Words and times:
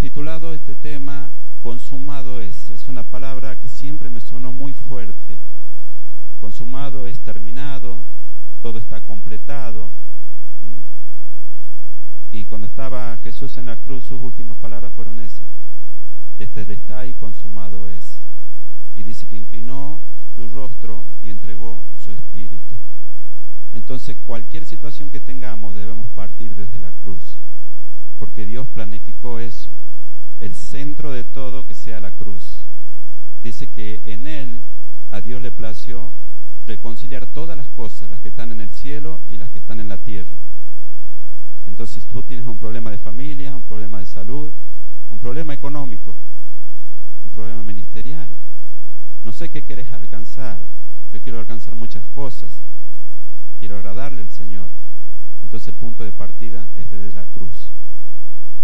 titulado 0.00 0.54
este 0.54 0.74
tema 0.74 1.30
Consumado 1.62 2.40
es. 2.40 2.70
Es 2.70 2.88
una 2.88 3.02
palabra 3.02 3.56
que 3.56 3.68
siempre 3.68 4.10
me 4.10 4.20
sonó 4.20 4.52
muy 4.52 4.72
fuerte. 4.72 5.38
Consumado 6.40 7.06
es 7.06 7.18
terminado, 7.20 7.96
todo 8.62 8.78
está 8.78 9.00
completado. 9.00 9.90
Y 12.32 12.44
cuando 12.44 12.66
estaba 12.66 13.16
Jesús 13.22 13.56
en 13.56 13.66
la 13.66 13.76
cruz, 13.76 14.04
sus 14.04 14.20
últimas 14.20 14.58
palabras 14.58 14.92
fueron 14.94 15.20
esas. 15.20 15.40
Este 16.38 16.72
está 16.72 17.06
y 17.06 17.12
consumado 17.14 17.88
es. 17.88 18.04
Y 18.96 19.02
dice 19.02 19.26
que 19.26 19.36
inclinó 19.36 20.00
su 20.36 20.48
rostro 20.48 21.04
y 21.22 21.30
entregó 21.30 21.82
su 22.04 22.12
espíritu. 22.12 22.74
Entonces, 23.72 24.16
cualquier 24.26 24.66
situación 24.66 25.10
que 25.10 25.20
tengamos 25.20 25.74
debemos 25.74 26.06
partir 26.08 26.54
desde 26.54 26.78
la 26.78 26.90
cruz, 27.04 27.22
porque 28.18 28.46
Dios 28.46 28.66
planificó 28.74 29.38
eso, 29.38 29.68
el 30.40 30.54
centro 30.54 31.12
de 31.12 31.24
todo 31.24 31.66
que 31.66 31.74
sea 31.74 32.00
la 32.00 32.10
cruz. 32.10 32.42
Dice 33.42 33.66
que 33.66 34.00
en 34.06 34.26
Él 34.26 34.60
a 35.10 35.20
Dios 35.20 35.42
le 35.42 35.50
plació 35.50 36.10
reconciliar 36.66 37.26
todas 37.26 37.56
las 37.56 37.68
cosas, 37.68 38.10
las 38.10 38.20
que 38.20 38.28
están 38.28 38.52
en 38.52 38.60
el 38.60 38.70
cielo 38.70 39.20
y 39.30 39.36
las 39.36 39.50
que 39.50 39.58
están 39.58 39.80
en 39.80 39.88
la 39.88 39.98
tierra. 39.98 40.28
Entonces 41.66 42.04
tú 42.04 42.22
tienes 42.22 42.46
un 42.46 42.58
problema 42.58 42.90
de 42.90 42.98
familia, 42.98 43.54
un 43.54 43.62
problema 43.62 43.98
de 43.98 44.06
salud, 44.06 44.50
un 45.10 45.18
problema 45.18 45.54
económico, 45.54 46.14
un 47.24 47.30
problema 47.32 47.62
ministerial. 47.62 48.28
No 49.24 49.32
sé 49.32 49.48
qué 49.48 49.62
quieres 49.62 49.92
alcanzar. 49.92 50.58
Yo 51.12 51.20
quiero 51.20 51.40
alcanzar 51.40 51.74
muchas 51.74 52.04
cosas 52.14 52.50
quiero 53.64 53.78
agradarle 53.78 54.20
al 54.20 54.30
Señor. 54.30 54.68
Entonces 55.42 55.68
el 55.68 55.74
punto 55.76 56.04
de 56.04 56.12
partida 56.12 56.66
es 56.76 56.90
desde 56.90 57.14
la 57.14 57.24
cruz. 57.24 57.70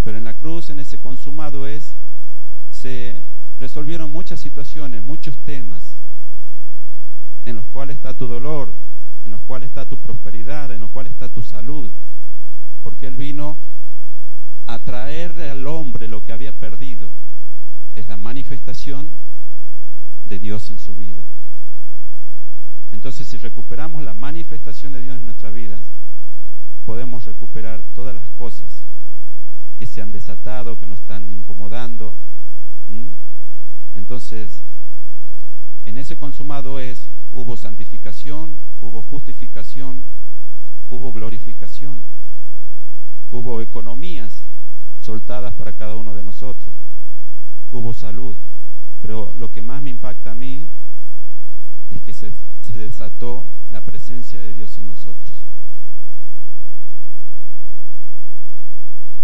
Pero 0.05 0.19
en 0.19 0.25
la 0.25 0.35
cruz, 0.35 0.71
en 0.71 0.81
ese 0.81 0.99
consumado 0.99 1.67
es, 1.67 1.85
se 2.73 3.21
resolvieron 3.59 4.11
muchas 4.11 4.41
situaciones, 4.41 5.03
muchos 5.03 5.37
temas, 5.45 5.83
en 7.45 7.57
los 7.57 7.67
cuales 7.67 7.97
está 7.97 8.15
tu 8.15 8.27
dolor, 8.27 8.73
en 9.25 9.33
los 9.33 9.41
cuales 9.43 9.69
está 9.69 9.85
tu 9.85 9.99
prosperidad, 9.99 10.71
en 10.71 10.81
los 10.81 10.91
cuales 10.91 11.13
está 11.13 11.29
tu 11.29 11.43
salud. 11.43 11.91
Porque 12.83 13.07
Él 13.07 13.17
vino 13.17 13.57
a 14.67 14.79
traerle 14.79 15.51
al 15.51 15.67
hombre 15.67 16.09
lo 16.09 16.25
que 16.25 16.33
había 16.33 16.53
perdido. 16.53 17.09
Es 17.95 18.09
la 18.09 18.17
manifestación 18.17 19.09
de 20.29 20.39
Dios 20.39 20.71
en 20.71 20.79
su 20.79 20.95
vida. 20.95 21.21
Entonces, 22.93 23.27
si 23.27 23.37
recuperamos 23.37 24.03
la 24.03 24.15
manifestación 24.15 24.93
de 24.93 25.03
Dios 25.03 25.17
en 25.17 25.27
nuestra 25.27 25.51
vida, 25.51 25.79
podemos 26.87 27.25
recuperar 27.25 27.83
todas 27.95 28.15
las 28.15 28.25
cosas 28.39 28.65
que 29.81 29.87
se 29.87 30.03
han 30.03 30.13
desatado, 30.13 30.79
que 30.79 30.87
nos 30.87 31.01
están 31.01 31.25
incomodando. 31.33 32.15
Entonces, 33.97 34.51
en 35.87 35.97
ese 35.99 36.17
consumado 36.17 36.79
es, 36.79 37.01
hubo 37.33 37.57
santificación, 37.57 38.55
hubo 38.83 39.03
justificación, 39.03 40.03
hubo 40.91 41.13
glorificación, 41.13 41.99
hubo 43.33 43.61
economías 43.63 44.31
soltadas 45.03 45.55
para 45.55 45.73
cada 45.73 45.97
uno 45.97 46.15
de 46.15 46.23
nosotros, 46.23 46.75
hubo 47.73 47.95
salud. 47.95 48.37
Pero 49.01 49.33
lo 49.39 49.51
que 49.51 49.63
más 49.63 49.83
me 49.83 49.91
impacta 49.91 50.33
a 50.33 50.35
mí 50.35 50.63
es 51.91 52.03
que 52.03 52.13
se 52.13 52.31
se 52.73 52.79
desató 52.79 53.45
la 53.73 53.81
presencia 53.81 54.39
de 54.39 54.53
Dios 54.53 54.71
en 54.79 54.87
nosotros. 54.87 55.40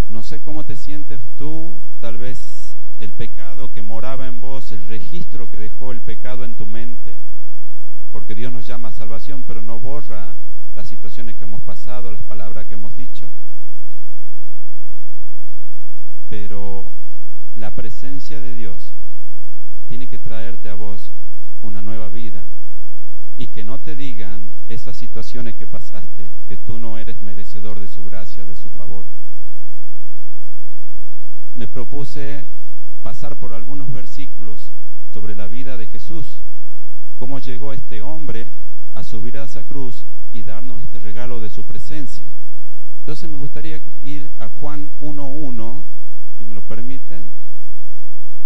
No 0.08 0.22
sé 0.22 0.40
cómo 0.40 0.64
te 0.64 0.76
sientes 0.76 1.20
tú, 1.38 1.72
tal 2.00 2.16
vez 2.16 2.38
el 3.00 3.12
pecado 3.12 3.70
que 3.72 3.82
moraba 3.82 4.26
en 4.26 4.40
vos, 4.40 4.72
el 4.72 4.86
registro 4.88 5.50
que 5.50 5.58
dejó 5.58 5.92
el 5.92 6.00
pecado 6.00 6.44
en 6.44 6.54
tu 6.54 6.64
mente, 6.66 7.14
porque 8.12 8.34
Dios 8.34 8.52
nos 8.52 8.66
llama 8.66 8.88
a 8.88 8.92
salvación, 8.92 9.44
pero 9.46 9.60
no 9.60 9.78
borra 9.78 10.32
las 10.74 10.88
situaciones 10.88 11.36
que 11.36 11.44
hemos 11.44 11.60
pasado, 11.62 12.10
las 12.10 12.22
palabras 12.22 12.66
que 12.66 12.74
hemos 12.74 12.96
dicho. 12.96 13.28
Pero 16.30 16.84
la 17.56 17.70
presencia 17.70 18.40
de 18.40 18.54
Dios 18.54 18.76
tiene 19.88 20.06
que 20.06 20.18
traerte 20.18 20.68
a 20.68 20.74
vos 20.74 21.02
una 21.62 21.82
nueva 21.82 22.08
vida, 22.08 22.42
y 23.38 23.48
que 23.48 23.64
no 23.64 23.78
te 23.78 23.96
digan 23.96 24.40
esas 24.68 24.96
situaciones 24.96 25.56
que 25.56 25.66
pasaste, 25.66 26.26
que 26.48 26.56
tú 26.56 26.78
no 26.78 26.96
eres 26.96 27.20
merecedor 27.22 27.80
de 27.80 27.88
su 27.88 28.02
gracia, 28.04 28.44
de 28.44 28.56
su 28.56 28.70
favor. 28.70 29.04
Me 31.56 31.66
propuse 31.66 32.44
pasar 33.02 33.36
por 33.36 33.52
algunos 33.54 33.92
versículos 33.92 34.60
sobre 35.12 35.34
la 35.34 35.46
vida 35.46 35.76
de 35.76 35.86
Jesús, 35.86 36.26
cómo 37.18 37.38
llegó 37.38 37.72
este 37.72 38.02
hombre 38.02 38.46
a 38.94 39.02
subir 39.02 39.38
a 39.38 39.44
esa 39.44 39.62
cruz 39.62 40.02
y 40.32 40.42
darnos 40.42 40.82
este 40.82 40.98
regalo 40.98 41.40
de 41.40 41.50
su 41.50 41.64
presencia. 41.64 42.24
Entonces 43.00 43.28
me 43.28 43.36
gustaría 43.36 43.80
ir 44.04 44.28
a 44.38 44.48
Juan 44.60 44.90
1.1, 45.00 45.82
si 46.38 46.44
me 46.44 46.54
lo 46.54 46.62
permiten. 46.62 47.24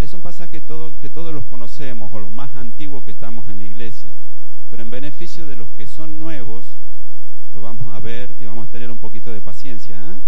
Es 0.00 0.12
un 0.15 0.21
pasaje 0.21 0.60
que 0.60 1.09
todos 1.10 1.34
los 1.34 1.44
conocemos, 1.47 2.12
o 2.12 2.21
los 2.21 2.32
más 2.32 2.54
antiguos 2.56 3.04
que 3.04 3.10
estamos 3.10 3.48
en 3.48 3.59
la 3.59 3.65
iglesia 3.65 4.10
pero 4.71 4.84
en 4.84 4.91
beneficio 4.91 5.47
de 5.47 5.56
los 5.56 5.69
que 5.71 5.87
son 5.87 6.21
nuevos, 6.21 6.65
lo 7.54 7.60
vamos 7.60 7.92
a 7.92 7.98
ver 7.98 8.31
y 8.41 8.44
vamos 8.44 8.69
a 8.69 8.71
tener 8.71 8.91
un 8.91 8.98
poquito 8.98 9.32
de 9.32 9.41
paciencia. 9.41 9.97
¿eh? 9.97 10.19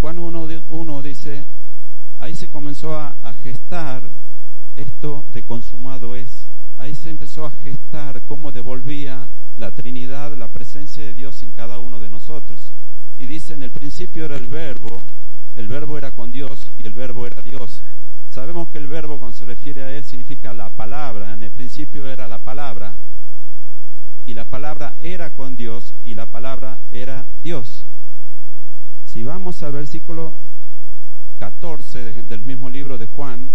Juan 0.00 0.18
1, 0.18 1.02
dice, 1.02 1.44
ahí 2.18 2.34
se 2.34 2.48
comenzó 2.48 2.94
a, 2.94 3.14
gestar 3.42 4.02
esto 4.76 5.24
de 5.32 5.42
consumado 5.42 6.16
es. 6.16 6.28
Ahí 6.78 6.94
se 6.94 7.10
empezó 7.10 7.46
a 7.46 7.50
gestar 7.62 8.20
cómo 8.28 8.52
devolvía 8.52 9.26
la 9.56 9.70
Trinidad, 9.70 10.36
la 10.36 10.48
presencia 10.48 11.04
de 11.04 11.14
Dios 11.14 11.42
en 11.42 11.52
cada 11.52 11.78
uno 11.78 12.00
de 12.00 12.08
nosotros. 12.08 12.58
Y 13.18 13.26
dice, 13.26 13.54
en 13.54 13.62
el 13.62 13.70
principio 13.70 14.24
era 14.24 14.36
el 14.36 14.46
verbo, 14.46 15.00
el 15.56 15.68
verbo 15.68 15.98
era 15.98 16.10
con 16.12 16.30
Dios 16.30 16.60
y 16.78 16.86
el 16.86 16.92
verbo 16.92 17.26
era 17.26 17.40
Dios. 17.42 17.80
Sabemos 18.32 18.68
que 18.68 18.78
el 18.78 18.86
verbo 18.86 19.18
cuando 19.18 19.36
se 19.36 19.44
refiere 19.44 19.82
a 19.82 19.90
él 19.90 20.04
significa 20.04 20.52
la 20.52 20.68
palabra, 20.68 21.32
en 21.34 21.42
el 21.42 21.50
principio 21.50 22.06
era 22.06 22.28
la 22.28 22.38
palabra, 22.38 22.94
y 24.26 24.34
la 24.34 24.44
palabra 24.44 24.94
era 25.02 25.30
con 25.30 25.56
Dios 25.56 25.94
y 26.04 26.14
la 26.14 26.26
palabra 26.26 26.78
era 26.92 27.24
Dios. 27.42 27.82
Si 29.12 29.22
vamos 29.22 29.62
al 29.62 29.72
versículo 29.72 30.34
14 31.38 32.22
del 32.24 32.40
mismo 32.40 32.70
libro 32.70 32.98
de 32.98 33.06
Juan, 33.06 33.48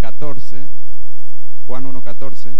...14... 0.00 0.66
Juan 1.66 1.84
1.14... 1.84 2.52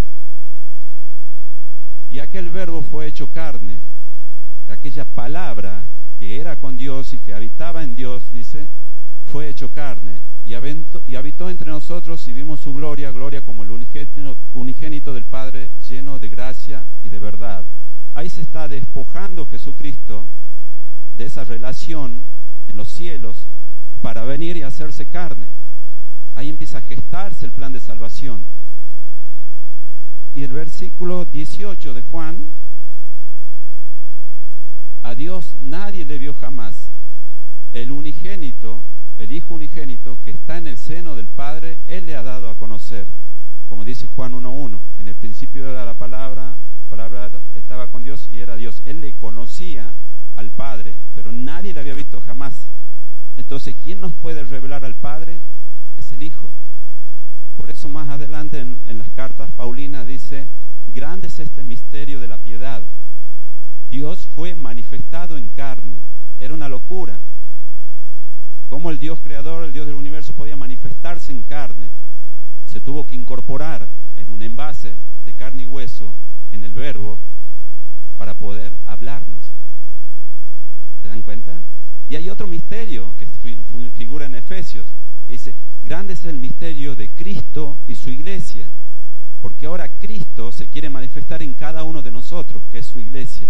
y 2.10 2.18
aquel 2.18 2.50
verbo 2.50 2.82
fue 2.82 3.06
hecho 3.06 3.26
carne, 3.28 3.78
aquella 4.68 5.04
palabra 5.04 5.82
que 6.18 6.40
era 6.40 6.56
con 6.56 6.76
Dios 6.76 7.12
y 7.12 7.18
que 7.18 7.34
habitaba 7.34 7.82
en 7.84 7.94
Dios, 7.94 8.22
dice, 8.32 8.66
fue 9.30 9.48
hecho 9.48 9.68
carne 9.68 10.20
y, 10.44 11.14
habitó 11.14 11.48
entre 11.48 11.70
nosotros 11.70 12.26
y 12.28 12.32
vimos 12.32 12.60
su 12.60 12.74
gloria, 12.74 13.10
gloria 13.10 13.42
como 13.42 13.62
el 13.62 13.70
unigénito, 13.70 14.36
unigénito 14.54 15.14
del 15.14 15.24
Padre 15.24 15.70
lleno 15.88 16.18
de 16.18 16.28
gracia 16.28 16.84
y 17.04 17.08
de 17.08 17.18
verdad. 17.18 17.64
Ahí 18.14 18.28
se 18.28 18.42
está 18.42 18.68
despojando 18.68 19.46
Jesucristo 19.46 20.24
de 21.16 21.26
esa 21.26 21.44
relación 21.44 22.22
en 22.68 22.76
los 22.76 22.88
cielos 22.88 23.36
para 24.02 24.24
venir 24.24 24.56
y 24.56 24.62
hacerse 24.62 25.06
carne. 25.06 25.46
Ahí 26.34 26.48
empieza 26.48 26.78
a 26.78 26.82
gestarse 26.82 27.46
el 27.46 27.52
plan 27.52 27.72
de 27.72 27.80
salvación. 27.80 28.42
Y 30.34 30.44
el 30.44 30.52
versículo 30.52 31.24
18 31.26 31.94
de 31.94 32.02
Juan, 32.02 32.38
a 35.02 35.14
Dios 35.14 35.54
nadie 35.62 36.04
le 36.04 36.18
vio 36.18 36.34
jamás. 36.34 36.74
El 37.72 37.90
unigénito 37.90 38.82
el 39.22 39.32
Hijo 39.32 39.54
unigénito 39.54 40.18
que 40.24 40.32
está 40.32 40.58
en 40.58 40.66
el 40.66 40.76
seno 40.76 41.14
del 41.14 41.26
Padre, 41.26 41.78
Él 41.86 42.06
le 42.06 42.16
ha 42.16 42.22
dado 42.22 42.50
a 42.50 42.56
conocer. 42.56 43.06
Como 43.68 43.84
dice 43.84 44.08
Juan 44.08 44.32
1.1, 44.32 44.78
en 44.98 45.08
el 45.08 45.14
principio 45.14 45.70
era 45.70 45.84
la 45.84 45.94
palabra, 45.94 46.42
la 46.42 46.56
palabra 46.92 47.30
estaba 47.54 47.86
con 47.86 48.04
Dios 48.04 48.28
y 48.30 48.40
era 48.40 48.54
Dios. 48.54 48.82
Él 48.84 49.00
le 49.00 49.14
conocía 49.14 49.90
al 50.36 50.50
Padre, 50.50 50.92
pero 51.14 51.32
nadie 51.32 51.72
le 51.72 51.80
había 51.80 51.94
visto 51.94 52.20
jamás. 52.20 52.52
Entonces, 53.38 53.74
¿quién 53.82 53.98
nos 53.98 54.12
puede 54.12 54.44
revelar 54.44 54.84
al 54.84 54.94
Padre? 54.94 55.38
Es 55.96 56.12
el 56.12 56.22
Hijo. 56.22 56.50
Por 57.56 57.70
eso 57.70 57.88
más 57.88 58.10
adelante 58.10 58.60
en, 58.60 58.98
las 58.98 59.08
cartas 59.16 59.50
Paulinas 59.52 60.06
dice, 60.06 60.46
grande 60.94 61.28
es 61.28 61.38
este 61.38 61.62
misterio 61.62 62.20
de 62.20 62.28
la 62.28 62.36
piedad. 62.36 62.82
Dios 63.90 64.28
fue 64.34 64.54
manifestado 64.54 65.38
en 65.38 65.48
carne. 65.48 65.94
Era 66.40 66.52
una 66.52 66.68
locura 66.68 67.18
cómo 68.68 68.90
el 68.90 68.98
Dios 68.98 69.18
creador, 69.24 69.64
el 69.64 69.72
Dios 69.72 69.86
del 69.86 69.94
universo 69.94 70.34
podía 70.34 70.56
manifestarse 70.56 71.32
en 71.32 71.40
carne. 71.42 71.88
Se 72.70 72.80
tuvo 72.80 73.06
que 73.06 73.14
incorporar 73.14 73.88
en 74.18 74.30
un 74.30 74.42
envase 74.42 74.92
de 75.24 75.32
carne 75.32 75.62
y 75.62 75.66
hueso, 75.66 76.12
en 76.52 76.64
el 76.64 76.72
verbo, 76.72 77.18
para 78.18 78.34
poder 78.34 78.72
hablarnos. 78.86 79.40
¿Se 81.02 81.08
dan 81.08 81.22
cuenta? 81.22 81.52
Y 82.08 82.16
hay 82.16 82.30
otro 82.30 82.46
misterio 82.46 83.14
que 83.18 83.26
figura 83.96 84.26
en 84.26 84.34
Efesios. 84.34 84.86
Dice, 85.28 85.54
grande 85.84 86.12
es 86.12 86.24
el 86.24 86.38
misterio 86.38 86.94
de 86.94 87.08
Cristo 87.08 87.76
y 87.88 87.94
su 87.94 88.10
iglesia. 88.10 88.66
Porque 89.40 89.66
ahora 89.66 89.88
Cristo 89.88 90.52
se 90.52 90.66
quiere 90.66 90.88
manifestar 90.88 91.42
en 91.42 91.54
cada 91.54 91.82
uno 91.82 92.02
de 92.02 92.10
nosotros, 92.10 92.62
que 92.70 92.78
es 92.78 92.86
su 92.86 93.00
iglesia. 93.00 93.48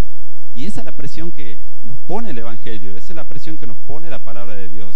Y 0.55 0.67
esa 0.67 0.81
es 0.81 0.87
la 0.87 0.93
presión 0.93 1.33
que 1.33 1.59
nos 1.85 1.97
pone 2.07 2.31
el 2.31 2.39
Evangelio, 2.39 2.97
esa 2.97 3.13
es 3.13 3.17
la 3.17 3.25
presión 3.25 3.59
que 3.59 3.67
nos 3.67 3.77
pone 3.79 4.09
la 4.11 4.19
palabra 4.19 4.55
de 4.55 4.69
Dios. 4.69 4.95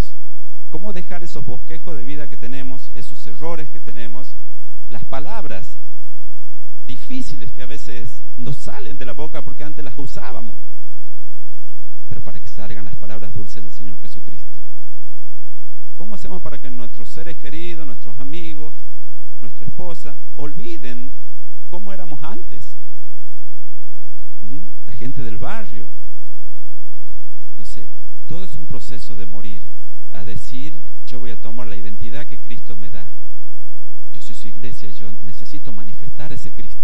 ¿Cómo 0.70 0.92
dejar 0.92 1.24
esos 1.24 1.44
bosquejos 1.44 1.96
de 1.96 2.04
vida 2.04 2.28
que 2.28 2.36
tenemos, 2.36 2.82
esos 2.94 3.26
errores 3.26 3.68
que 3.68 3.80
tenemos, 3.80 4.28
las 4.90 5.04
palabras 5.04 5.66
difíciles 6.86 7.52
que 7.52 7.62
a 7.62 7.66
veces 7.66 8.08
nos 8.38 8.56
salen 8.56 8.98
de 8.98 9.04
la 9.04 9.12
boca 9.12 9.42
porque 9.42 9.64
antes 9.64 9.84
las 9.84 9.98
usábamos, 9.98 10.54
pero 12.08 12.20
para 12.20 12.40
que 12.40 12.48
salgan 12.48 12.84
las 12.84 12.96
palabras 12.96 13.34
dulces 13.34 13.62
del 13.62 13.72
Señor 13.72 13.96
Jesucristo? 14.02 14.46
¿Cómo 15.98 16.14
hacemos 16.14 16.42
para 16.42 16.58
que 16.58 16.70
nuestros 16.70 17.08
seres 17.08 17.36
queridos, 17.38 17.86
nuestros 17.86 18.18
amigos, 18.20 18.72
nuestra 19.40 19.66
esposa, 19.66 20.14
olviden 20.36 21.10
cómo 21.70 21.92
éramos 21.92 22.22
antes? 22.22 22.62
¿Mm? 24.42 24.86
La 24.86 24.92
gente 24.92 25.22
del 25.22 25.38
barrio. 25.38 25.86
Entonces, 27.52 27.86
todo 28.28 28.44
es 28.44 28.54
un 28.54 28.66
proceso 28.66 29.16
de 29.16 29.26
morir, 29.26 29.62
a 30.12 30.24
decir, 30.24 30.74
yo 31.08 31.20
voy 31.20 31.30
a 31.30 31.36
tomar 31.36 31.66
la 31.66 31.76
identidad 31.76 32.26
que 32.26 32.38
Cristo 32.38 32.76
me 32.76 32.90
da. 32.90 33.06
Soy 34.26 34.34
su 34.34 34.48
iglesia, 34.48 34.90
yo 34.90 35.08
necesito 35.24 35.70
manifestar 35.70 36.32
ese 36.32 36.50
Cristo. 36.50 36.76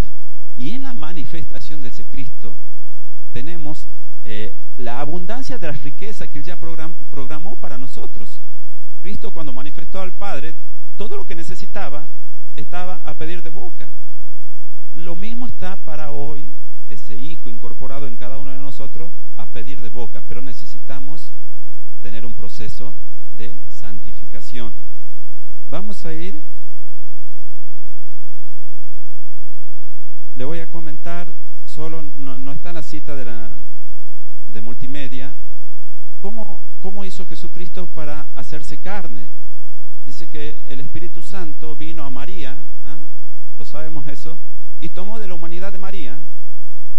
Y 0.57 0.71
en 0.71 0.85
la 0.85 0.95
manifestación 0.95 1.83
de 1.83 1.89
ese 1.89 2.05
Cristo 2.05 2.55
tenemos 3.33 3.87
eh, 4.25 4.55
la 4.79 5.01
abundancia 5.01 5.59
de 5.59 5.67
las 5.67 5.83
riquezas 5.83 6.29
que 6.29 6.39
Él 6.39 6.45
ya 6.45 6.57
programó 6.57 7.57
para 7.57 7.79
nosotros. 7.79 8.31
Cristo 9.03 9.33
cuando 9.33 9.53
manifestó 9.53 10.01
al 10.01 10.13
Padre, 10.13 10.55
todo 10.97 11.17
lo 11.17 11.27
que 11.27 11.35
necesitaba 11.35 12.05
estaba 12.55 13.01
a 13.05 13.15
pedir 13.15 13.43
de 13.43 13.51
boca. 13.51 13.89
Lo 14.95 15.17
mismo 15.17 15.49
está 15.49 15.75
para 15.77 16.13
hoy, 16.13 16.45
ese 16.91 17.17
Hijo 17.17 17.51
incorporado 17.51 18.07
en 18.07 18.17
cada 18.17 18.39
uno 18.39 18.53
de 18.53 18.59
nosotros, 18.59 19.11
a 19.37 19.47
pedir 19.47 19.81
de 19.81 19.89
boca, 19.89 20.23
pero 20.29 20.43
necesitamos 20.43 21.23
tener 22.05 22.25
un 22.25 22.35
proceso 22.35 22.95
de 23.37 23.53
santificación. 23.81 24.73
Vamos 25.71 26.05
a 26.05 26.13
ir, 26.13 26.41
le 30.37 30.45
voy 30.45 30.61
a 30.61 30.67
comentar, 30.67 31.29
solo 31.67 32.03
no, 32.19 32.53
está 32.53 32.71
en 32.71 32.77
la 32.77 32.83
cita 32.83 33.15
de, 33.15 33.25
la, 33.25 33.51
de 34.53 34.61
multimedia, 34.61 35.33
cómo, 36.21 36.61
cómo 36.83 37.05
hizo 37.05 37.27
Jesucristo 37.27 37.89
para 37.95 38.27
hacerse 38.37 38.77
carne 38.79 39.27
dice 40.07 40.27
que 40.27 40.57
el 40.69 40.81
Espíritu 40.81 41.23
Santo 41.23 41.77
vino 41.77 42.05
a 42.05 42.11
María, 42.11 42.57
¿ah? 42.87 42.97
lo 43.59 43.65
sabemos 43.65 44.07
eso, 44.09 44.37
y 44.81 44.89
tomó 44.89 45.19
de 45.19 45.29
la 45.29 45.35
humanidad 45.35 45.73
de 45.73 45.79
María, 45.79 46.19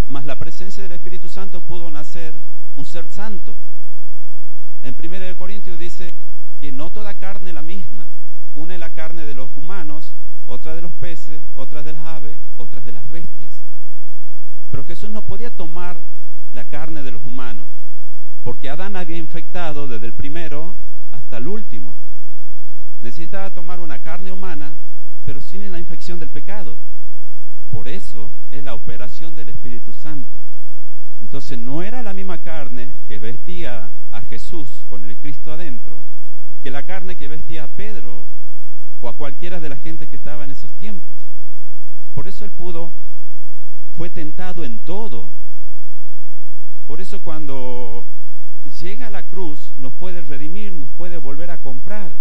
más 0.07 0.25
la 0.25 0.38
presencia 0.38 0.83
del 0.83 0.94
Espíritu 0.94 1.29
Santo 1.29 1.62
pudo 1.62 1.89
nacer 1.91 2.33
un 2.75 2.86
ser 2.86 3.06
santo. 3.09 3.53
En 4.83 4.95
1 4.97 5.38
Corintios 5.38 5.79
dice 5.79 6.13
que 6.62 6.71
no 6.71 6.89
toda 6.89 7.13
carne 7.13 7.50
es 7.50 7.53
la 7.53 7.62
misma, 7.62 8.06
una 8.56 8.74
es 8.74 8.79
la 8.79 8.89
carne 8.89 9.25
de 9.25 9.33
los 9.33 9.50
humanos, 9.57 10.06
otra 10.48 10.75
de 10.75 10.81
los 10.81 10.92
peces, 10.94 11.42
otra 11.56 11.84
de 11.84 11.94
las 11.94 12.06
aves, 12.06 12.38
otra 12.57 12.81
de 12.81 12.92
las 12.92 13.07
bestias. 13.10 13.51
Pero 14.72 14.84
Jesús 14.86 15.10
no 15.10 15.22
podía 15.22 15.50
tomar 15.50 15.98
la 16.54 16.63
carne 16.63 17.04
de 17.04 17.12
los 17.12 17.24
humanos, 17.24 17.66
porque 18.44 18.69
Adán 18.69 18.95
había 18.95 19.18
infectado 19.18 19.88
desde 19.88 20.07
el 20.07 20.13
primero 20.13 20.74
hasta 21.12 21.38
el 21.38 21.48
último 21.48 21.94
necesitaba 23.04 23.50
tomar 23.50 23.80
una 23.81 24.00
carne 24.00 24.31
humana, 24.31 24.72
pero 25.25 25.42
sin 25.42 25.69
la 25.72 25.78
infección 25.78 26.19
del 26.19 26.30
pecado. 26.30 26.75
Por 27.69 27.88
eso 27.88 28.31
es 28.50 28.63
la 28.63 28.74
operación 28.74 29.36
del 29.36 29.50
Espíritu 29.50 29.92
Santo. 29.94 30.30
Entonces 31.22 31.60
no 31.60 31.84
era 31.84 32.01
la 32.01 32.13
misma 32.13 32.38
carne 32.38 32.89
que 33.07 33.19
vestía 33.19 33.89
a 34.12 34.22
Jesús 34.22 34.69
con 34.89 35.04
el 35.04 35.16
Cristo 35.18 35.51
adentro, 35.51 35.98
que 36.63 36.72
la 36.72 36.84
carne 36.84 37.16
que 37.16 37.28
vestía 37.28 37.66
a 37.66 37.68
Pedro 37.68 38.24
o 39.03 39.09
a 39.09 39.13
cualquiera 39.13 39.59
de 39.59 39.69
la 39.69 39.77
gente 39.77 40.07
que 40.07 40.15
estaba 40.15 40.45
en 40.45 40.51
esos 40.51 40.71
tiempos. 40.79 41.05
Por 42.15 42.27
eso 42.27 42.45
él 42.45 42.51
pudo, 42.51 42.91
fue 43.97 44.09
tentado 44.09 44.63
en 44.63 44.79
todo. 44.79 45.25
Por 46.88 47.01
eso 47.01 47.19
cuando 47.19 48.03
llega 48.81 49.07
a 49.07 49.11
la 49.11 49.21
cruz 49.21 49.59
nos 49.77 49.94
puede 49.94 50.21
redimir, 50.21 50.71
nos 50.71 50.89
puede 50.97 51.17
volver 51.17 51.51
a 51.51 51.57
comprar 51.57 52.11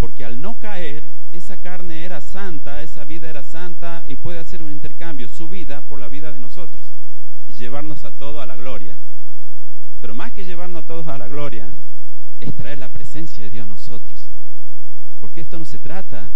porque 0.00 0.24
al 0.24 0.40
no 0.40 0.54
caer, 0.54 1.04
esa 1.32 1.56
carne 1.58 2.04
era 2.04 2.20
santa, 2.22 2.82
esa 2.82 3.04
vida 3.04 3.28
era 3.28 3.42
santa 3.42 4.02
y 4.08 4.16
puede 4.16 4.38
hacer 4.38 4.62
un 4.62 4.72
intercambio, 4.72 5.28
su 5.28 5.46
vida 5.46 5.82
por 5.82 6.00
la 6.00 6.08
vida 6.08 6.32
de 6.32 6.40
nosotros 6.40 6.80
y 7.48 7.52
llevarnos 7.52 8.04
a 8.04 8.10
todos 8.10 8.42
a 8.42 8.46
la 8.46 8.56
gloria. 8.56 8.96
Pero 10.00 10.14
más 10.14 10.32
que 10.32 10.46
llevarnos 10.46 10.84
a 10.84 10.86
todos 10.86 11.06
a 11.06 11.18
la 11.18 11.28
gloria, 11.28 11.68
es 12.40 12.54
traer 12.54 12.78
la 12.78 12.88
presencia 12.88 13.44
de 13.44 13.50
Dios 13.50 13.64
a 13.64 13.68
nosotros. 13.68 14.19
Porque 15.20 15.42
esto 15.42 15.58
no 15.58 15.64
se 15.64 15.78
trata 15.78 16.28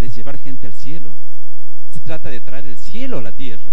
de 0.00 0.08
llevar 0.08 0.38
gente 0.38 0.66
al 0.66 0.74
cielo, 0.74 1.10
se 1.92 2.00
trata 2.00 2.28
de 2.28 2.40
traer 2.40 2.66
el 2.66 2.76
cielo 2.76 3.18
a 3.18 3.22
la 3.22 3.32
tierra. 3.32 3.72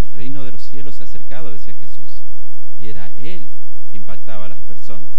El 0.00 0.16
reino 0.16 0.44
de 0.44 0.52
los 0.52 0.62
cielos 0.62 0.96
se 0.96 1.02
ha 1.02 1.06
acercado, 1.06 1.52
decía 1.52 1.74
Jesús, 1.74 2.22
y 2.80 2.88
era 2.88 3.10
Él 3.22 3.42
que 3.90 3.96
impactaba 3.96 4.46
a 4.46 4.48
las 4.48 4.58
personas. 4.60 5.10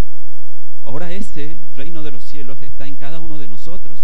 Ahora 0.84 1.12
ese 1.12 1.56
reino 1.76 2.04
de 2.04 2.12
los 2.12 2.24
cielos 2.24 2.62
está 2.62 2.88
en 2.88 2.96
cada 2.96 3.20
uno 3.20 3.38
de 3.38 3.48
nosotros. 3.48 4.00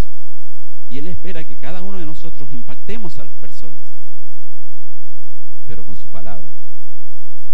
Y 0.89 0.99
Él 0.99 1.07
espera 1.07 1.43
que 1.43 1.55
cada 1.55 1.81
uno 1.81 1.97
de 1.97 2.05
nosotros 2.05 2.47
impactemos 2.51 3.17
a 3.17 3.23
las 3.23 3.33
personas, 3.35 3.73
pero 5.67 5.83
con 5.83 5.95
su 5.95 6.05
palabra, 6.07 6.47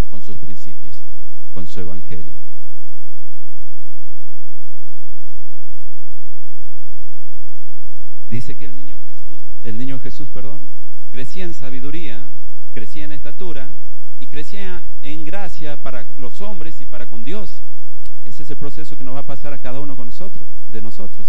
con 0.09 0.21
sus 0.21 0.37
principios, 0.37 0.95
con 1.53 1.65
su 1.65 1.79
evangelio. 1.79 2.40
Dice 8.31 8.55
que 8.55 8.63
el 8.63 8.73
niño 8.73 8.95
Jesús, 9.05 9.41
el 9.65 9.77
niño 9.77 9.99
Jesús, 9.99 10.29
perdón, 10.33 10.61
crecía 11.11 11.43
en 11.43 11.53
sabiduría, 11.53 12.21
crecía 12.73 13.03
en 13.03 13.11
estatura 13.11 13.67
y 14.21 14.25
crecía 14.27 14.81
en 15.03 15.25
gracia 15.25 15.75
para 15.75 16.05
los 16.17 16.39
hombres 16.39 16.79
y 16.79 16.85
para 16.85 17.07
con 17.07 17.25
Dios. 17.25 17.49
Ese 18.23 18.43
es 18.43 18.49
el 18.49 18.55
proceso 18.55 18.97
que 18.97 19.03
nos 19.03 19.15
va 19.15 19.19
a 19.19 19.23
pasar 19.23 19.51
a 19.51 19.57
cada 19.57 19.81
uno 19.81 19.97
con 19.97 20.05
nosotros, 20.05 20.47
de 20.71 20.81
nosotros. 20.81 21.27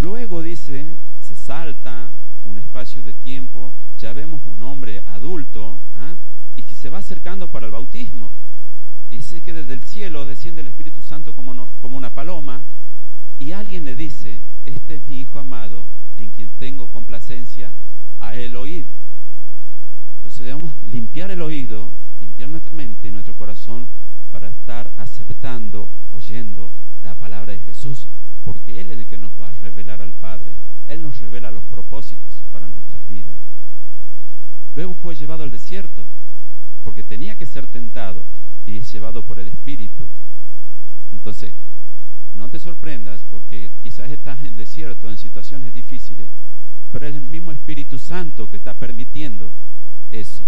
Luego 0.00 0.40
dice, 0.40 0.86
se 1.28 1.34
salta 1.34 2.08
un 2.46 2.56
espacio 2.56 3.02
de 3.02 3.12
tiempo, 3.12 3.74
ya 4.00 4.14
vemos 4.14 4.40
un 4.46 4.62
hombre 4.62 5.02
adulto 5.08 5.78
¿ah? 5.96 6.14
y 6.56 6.62
que 6.62 6.74
se 6.74 6.88
va 6.88 6.98
acercando 6.98 7.48
para 7.48 7.66
el 7.66 7.72
bautismo. 7.72 8.30
dice 9.10 9.42
que 9.42 9.52
desde 9.52 9.74
el 9.74 9.82
cielo 9.82 10.24
desciende 10.24 10.62
el 10.62 10.68
Espíritu 10.68 11.02
Santo 11.02 11.34
como, 11.34 11.68
como 11.82 11.98
una 11.98 12.08
paloma 12.08 12.62
y 13.40 13.52
alguien 13.52 13.86
le 13.86 13.96
dice, 13.96 14.38
este 14.66 14.96
es 14.96 15.02
mi 15.08 15.20
Hijo 15.20 15.38
amado 15.38 15.86
en 16.18 16.28
quien 16.28 16.50
tengo 16.58 16.86
complacencia 16.88 17.72
a 18.20 18.34
el 18.36 18.54
oír. 18.54 18.84
Entonces 20.18 20.44
debemos 20.44 20.70
limpiar 20.92 21.30
el 21.30 21.40
oído, 21.40 21.90
limpiar 22.20 22.50
nuestra 22.50 22.74
mente 22.74 23.08
y 23.08 23.10
nuestro 23.10 23.32
corazón 23.34 23.86
para 24.30 24.48
estar 24.48 24.90
aceptando, 24.98 25.88
oyendo 26.12 26.70
la 27.02 27.14
palabra 27.14 27.54
de 27.54 27.60
Jesús, 27.60 28.04
porque 28.44 28.78
Él 28.78 28.90
es 28.90 28.98
el 28.98 29.06
que 29.06 29.16
nos 29.16 29.32
va 29.40 29.48
a 29.48 29.52
revelar 29.62 30.02
al 30.02 30.12
Padre. 30.12 30.52
Él 30.88 31.00
nos 31.00 31.18
revela 31.18 31.50
los 31.50 31.64
propósitos 31.64 32.28
para 32.52 32.68
nuestras 32.68 33.08
vidas. 33.08 33.34
Luego 34.76 34.94
fue 35.02 35.16
llevado 35.16 35.44
al 35.44 35.50
desierto, 35.50 36.04
porque 36.84 37.02
tenía 37.02 37.36
que 37.36 37.46
ser 37.46 37.66
tentado 37.66 38.22
y 38.66 38.76
es 38.78 38.92
llevado 38.92 39.22
por 39.22 39.38
el 39.38 39.48
Espíritu. 39.48 40.04
Entonces, 41.12 41.54
no 42.34 42.48
te 42.48 42.58
sorprendas 42.58 43.20
porque 43.30 43.70
quizás 43.82 44.10
estás 44.10 44.42
en 44.44 44.56
desierto, 44.56 45.10
en 45.10 45.18
situaciones 45.18 45.74
difíciles, 45.74 46.26
pero 46.92 47.06
es 47.06 47.14
el 47.14 47.22
mismo 47.22 47.52
Espíritu 47.52 47.98
Santo 47.98 48.50
que 48.50 48.56
está 48.56 48.74
permitiendo 48.74 49.50
eso. 50.10 50.42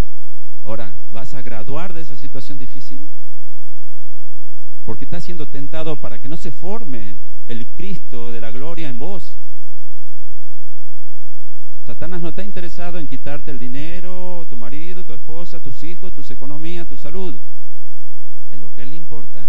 Ahora, 0.64 0.92
¿vas 1.12 1.34
a 1.34 1.42
graduar 1.42 1.92
de 1.92 2.02
esa 2.02 2.16
situación 2.16 2.58
difícil? 2.58 2.98
porque 4.84 5.04
está 5.04 5.20
siendo 5.20 5.46
tentado 5.46 5.96
para 5.96 6.18
que 6.18 6.28
no 6.28 6.36
se 6.36 6.50
forme 6.50 7.14
el 7.48 7.66
Cristo 7.66 8.32
de 8.32 8.40
la 8.40 8.50
gloria 8.50 8.88
en 8.88 8.98
vos. 8.98 9.32
Satanás 11.86 12.20
no 12.20 12.28
está 12.28 12.44
interesado 12.44 12.98
en 12.98 13.06
quitarte 13.06 13.50
el 13.50 13.58
dinero, 13.58 14.46
tu 14.48 14.56
marido, 14.56 15.04
tu 15.04 15.12
esposa, 15.12 15.60
tus 15.60 15.82
hijos, 15.82 16.12
tus 16.12 16.30
economías, 16.30 16.86
tu 16.86 16.96
salud. 16.96 17.34
En 18.50 18.60
lo 18.60 18.72
que 18.74 18.82
él 18.82 18.90
le 18.90 18.96
importa 18.96 19.40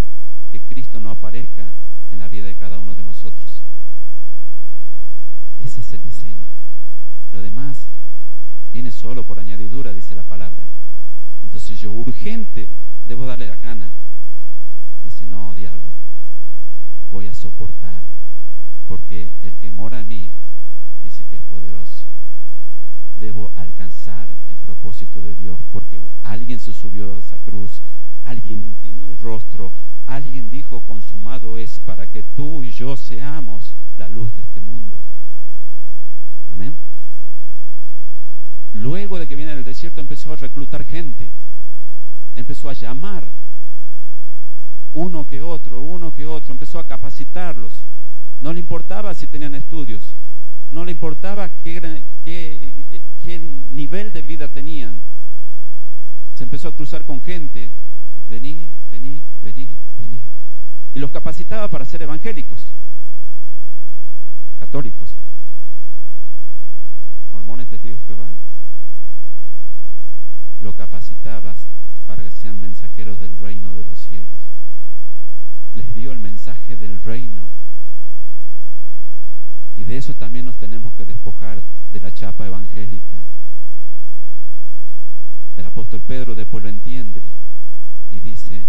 que 0.52 0.60
Cristo 0.60 1.00
no 1.00 1.12
aparezca 1.12 1.66
en 2.14 2.20
la 2.20 2.28
vida 2.28 2.48
de 2.48 2.56
cada 2.56 2.80
uno 2.80 2.96
de 2.96 3.04
nosotros. 3.04 3.44
Ese 5.66 5.82
es 5.82 5.94
el 5.94 6.02
diseño. 6.04 6.48
Pero 7.32 7.42
además, 7.42 7.78
viene 8.72 8.92
solo 8.92 9.24
por 9.24 9.40
añadidura, 9.40 9.94
dice 9.94 10.16
la 10.16 10.24
palabra. 10.24 10.64
Entonces 11.44 11.80
yo 11.80 11.92
urgente 11.92 12.70
debo 13.08 13.26
darle 13.26 13.48
la 13.48 13.58
cana. 13.58 13.90
Dice, 15.04 15.26
no, 15.26 15.54
diablo, 15.56 15.88
voy 17.12 17.28
a 17.28 17.34
soportar, 17.34 18.02
porque 18.88 19.30
el 19.42 19.54
que 19.54 19.72
mora 19.72 20.00
en 20.00 20.08
mí 20.08 20.30
dice 21.04 21.24
que 21.30 21.36
es 21.36 21.42
poderoso. 21.50 22.04
Debo 23.20 23.52
alcanzar 23.56 24.30
el 24.30 24.56
propósito 24.66 25.22
de 25.22 25.36
Dios, 25.36 25.60
porque 25.72 26.00
alguien 26.24 26.60
se 26.60 26.74
subió 26.74 27.16
a 27.16 27.20
esa 27.20 27.38
cruz, 27.46 27.72
alguien 28.26 28.64
inclinó 28.64 29.06
el 29.08 29.20
rostro, 29.20 29.72
alguien 30.08 30.50
dijo 30.50 30.82
consumado 30.82 31.58
es 31.58 31.80
para 31.86 32.08
que 32.08 32.24
tú 32.36 32.64
y 32.64 32.72
yo 32.72 32.98
seamos 32.98 33.64
la 33.98 34.08
luz 34.10 34.36
de 34.36 34.42
este 34.42 34.60
mundo. 34.60 34.98
Amén. 36.54 36.76
Luego 38.74 39.20
de 39.20 39.28
que 39.28 39.36
viene 39.36 39.56
del 39.56 39.64
desierto 39.64 40.02
empezó 40.02 40.34
a 40.34 40.38
reclutar 40.38 40.84
gente, 40.86 41.30
empezó 42.36 42.70
a 42.70 42.74
llamar 42.74 43.24
uno 44.94 45.26
que 45.26 45.42
otro, 45.42 45.82
uno 45.82 46.14
que 46.14 46.26
otro, 46.26 46.54
empezó 46.54 46.80
a 46.80 46.84
capacitarlos. 46.84 47.72
No 48.42 48.54
le 48.54 48.60
importaba 48.60 49.14
si 49.14 49.28
tenían 49.28 49.56
estudios, 49.56 50.02
no 50.72 50.86
le 50.86 50.92
importaba 50.92 51.50
qué, 51.64 52.02
qué, 52.26 53.42
nivel 53.72 54.12
de 54.14 54.22
vida 54.22 54.48
tenían. 54.48 54.94
Se 56.38 56.44
empezó 56.44 56.68
a 56.68 56.74
cruzar 56.74 57.04
con 57.06 57.22
gente, 57.22 57.70
vení, 58.30 58.68
vení, 58.92 59.22
vení, 59.44 59.70
vení. 60.00 60.22
Y 60.94 61.00
los 61.00 61.12
capacitaba 61.12 61.68
para 61.68 61.86
ser 61.86 62.02
evangélicos, 62.02 62.60
católicos, 64.60 65.10
mormones 67.32 67.68
testigos 67.70 68.00
de 68.02 68.08
Jehová. 68.08 68.28
Lo 70.62 70.74
capacitaba 70.74 71.56
para 72.08 72.24
que 72.24 72.32
sean 72.32 72.62
mensajeros 72.62 73.20
del 73.20 73.38
reino 73.40 73.74
de 73.74 73.84
los 73.84 74.00
cielos 74.00 74.44
les 75.76 75.94
dio 75.96 76.12
el 76.12 76.20
mensaje 76.20 76.78
del 76.78 77.02
reino. 77.04 77.44
Y 79.76 79.84
de 79.84 79.98
eso 79.98 80.14
también 80.14 80.46
nos 80.46 80.58
tenemos 80.58 80.94
que 80.94 81.06
despojar 81.06 81.62
de 81.92 82.00
la 82.00 82.14
chapa 82.14 82.46
evangélica. 82.46 83.18
El 85.58 85.66
apóstol 85.66 86.02
Pedro 86.06 86.36
después 86.36 86.64
lo 86.64 86.70
entiende 86.70 87.22
y 88.14 88.20
dice, 88.20 88.64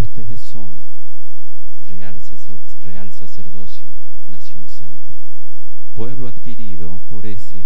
ustedes 0.00 0.40
son 0.40 0.66
real, 1.88 3.10
sacerdocio, 3.12 3.82
nación 4.30 4.62
santa, 4.68 5.14
pueblo 5.94 6.26
adquirido 6.26 6.98
por 7.08 7.24
ese 7.24 7.62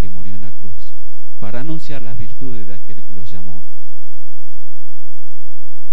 que 0.00 0.08
murió 0.08 0.34
en 0.34 0.42
la 0.42 0.50
cruz, 0.52 0.92
para 1.40 1.60
anunciar 1.60 2.02
las 2.02 2.16
virtudes 2.16 2.68
de 2.68 2.74
aquel 2.74 3.02
que 3.02 3.12
los 3.14 3.28
llamó 3.30 3.62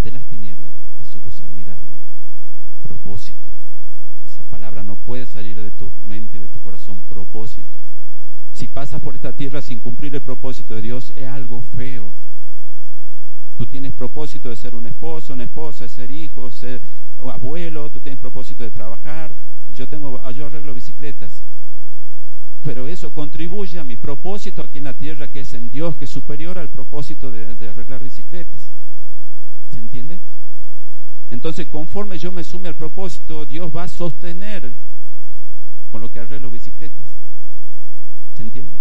de 0.04 0.12
las 0.12 0.22
tinieblas 0.24 0.70
a 1.02 1.04
su 1.10 1.18
luz 1.24 1.34
admirable. 1.40 1.84
Propósito. 2.84 3.38
Esa 4.32 4.44
palabra 4.44 4.84
no 4.84 4.94
puede 4.94 5.26
salir 5.26 5.60
de 5.60 5.70
tu 5.72 5.90
mente 6.08 6.36
y 6.36 6.40
de 6.40 6.48
tu 6.48 6.60
corazón. 6.60 7.00
Propósito. 7.08 7.66
Si 8.54 8.68
pasas 8.68 9.02
por 9.02 9.16
esta 9.16 9.32
tierra 9.32 9.60
sin 9.60 9.80
cumplir 9.80 10.14
el 10.14 10.20
propósito 10.20 10.74
de 10.74 10.82
Dios, 10.82 11.12
es 11.16 11.26
algo 11.26 11.62
feo. 11.76 12.12
Tú 13.60 13.66
tienes 13.66 13.92
propósito 13.92 14.48
de 14.48 14.56
ser 14.56 14.74
un 14.74 14.86
esposo, 14.86 15.34
una 15.34 15.44
esposa, 15.44 15.84
de 15.84 15.90
ser 15.90 16.10
hijo, 16.10 16.50
ser 16.50 16.80
abuelo, 17.30 17.90
tú 17.90 18.00
tienes 18.00 18.18
propósito 18.18 18.64
de 18.64 18.70
trabajar. 18.70 19.30
Yo 19.76 19.86
tengo, 19.86 20.18
yo 20.32 20.46
arreglo 20.46 20.72
bicicletas. 20.72 21.30
Pero 22.64 22.88
eso 22.88 23.10
contribuye 23.10 23.78
a 23.78 23.84
mi 23.84 23.96
propósito 23.96 24.62
aquí 24.62 24.78
en 24.78 24.84
la 24.84 24.94
tierra, 24.94 25.28
que 25.28 25.40
es 25.40 25.52
en 25.52 25.70
Dios, 25.70 25.94
que 25.96 26.06
es 26.06 26.10
superior 26.10 26.58
al 26.58 26.68
propósito 26.68 27.30
de, 27.30 27.54
de 27.54 27.68
arreglar 27.68 28.02
bicicletas. 28.02 28.62
¿Se 29.72 29.78
entiende? 29.78 30.18
Entonces, 31.30 31.66
conforme 31.70 32.18
yo 32.18 32.32
me 32.32 32.44
sume 32.44 32.70
al 32.70 32.76
propósito, 32.76 33.44
Dios 33.44 33.70
va 33.76 33.82
a 33.82 33.88
sostener 33.88 34.72
con 35.92 36.00
lo 36.00 36.10
que 36.10 36.20
arreglo 36.20 36.50
bicicletas. 36.50 36.96
¿Se 38.38 38.42
entiende? 38.42 38.72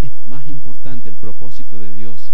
Es 0.00 0.10
más 0.30 0.48
importante 0.48 1.10
el 1.10 1.16
propósito 1.16 1.78
de 1.78 1.92
Dios, 1.92 2.30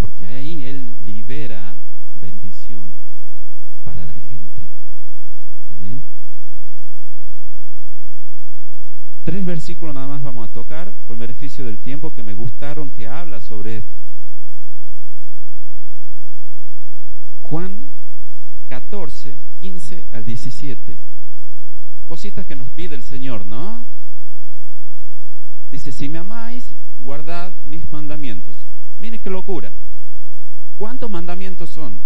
porque 0.00 0.26
ahí 0.26 0.64
Él 0.64 0.94
libera 1.06 1.74
bendición 2.20 2.82
para 3.84 4.04
la 4.04 4.14
gente. 4.14 4.62
Amén. 5.78 6.02
Tres 9.24 9.44
versículos 9.44 9.94
nada 9.94 10.06
más 10.06 10.22
vamos 10.22 10.48
a 10.48 10.52
tocar 10.52 10.92
por 11.06 11.16
beneficio 11.16 11.64
del 11.64 11.78
tiempo 11.78 12.12
que 12.14 12.22
me 12.22 12.34
gustaron 12.34 12.90
que 12.90 13.06
habla 13.06 13.40
sobre. 13.40 13.82
Juan 17.42 17.78
14, 18.68 19.34
15 19.60 20.04
al 20.12 20.24
17. 20.24 20.96
Cositas 22.08 22.46
que 22.46 22.56
nos 22.56 22.68
pide 22.68 22.94
el 22.94 23.02
Señor, 23.02 23.44
¿no? 23.46 23.84
Dice, 25.70 25.92
si 25.92 26.08
me 26.08 26.18
amáis, 26.18 26.64
guardad 27.02 27.52
mis 27.68 27.90
mandamientos. 27.92 28.54
Mire 29.00 29.18
qué 29.18 29.30
locura. 29.30 29.70
¿Cuántos 30.78 31.10
mandamientos 31.10 31.70
son? 31.70 31.98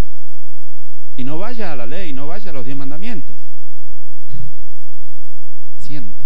Y 1.18 1.24
no 1.24 1.38
vaya 1.38 1.72
a 1.72 1.76
la 1.76 1.86
ley, 1.86 2.14
no 2.14 2.26
vaya 2.26 2.50
a 2.50 2.54
los 2.54 2.64
diez 2.64 2.76
mandamientos. 2.76 3.36
Cientos. 5.82 6.16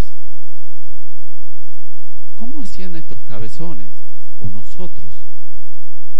¿Cómo 2.38 2.62
hacían 2.62 2.94
estos 2.94 3.18
cabezones 3.28 3.88
o 4.38 4.48
nosotros 4.48 5.10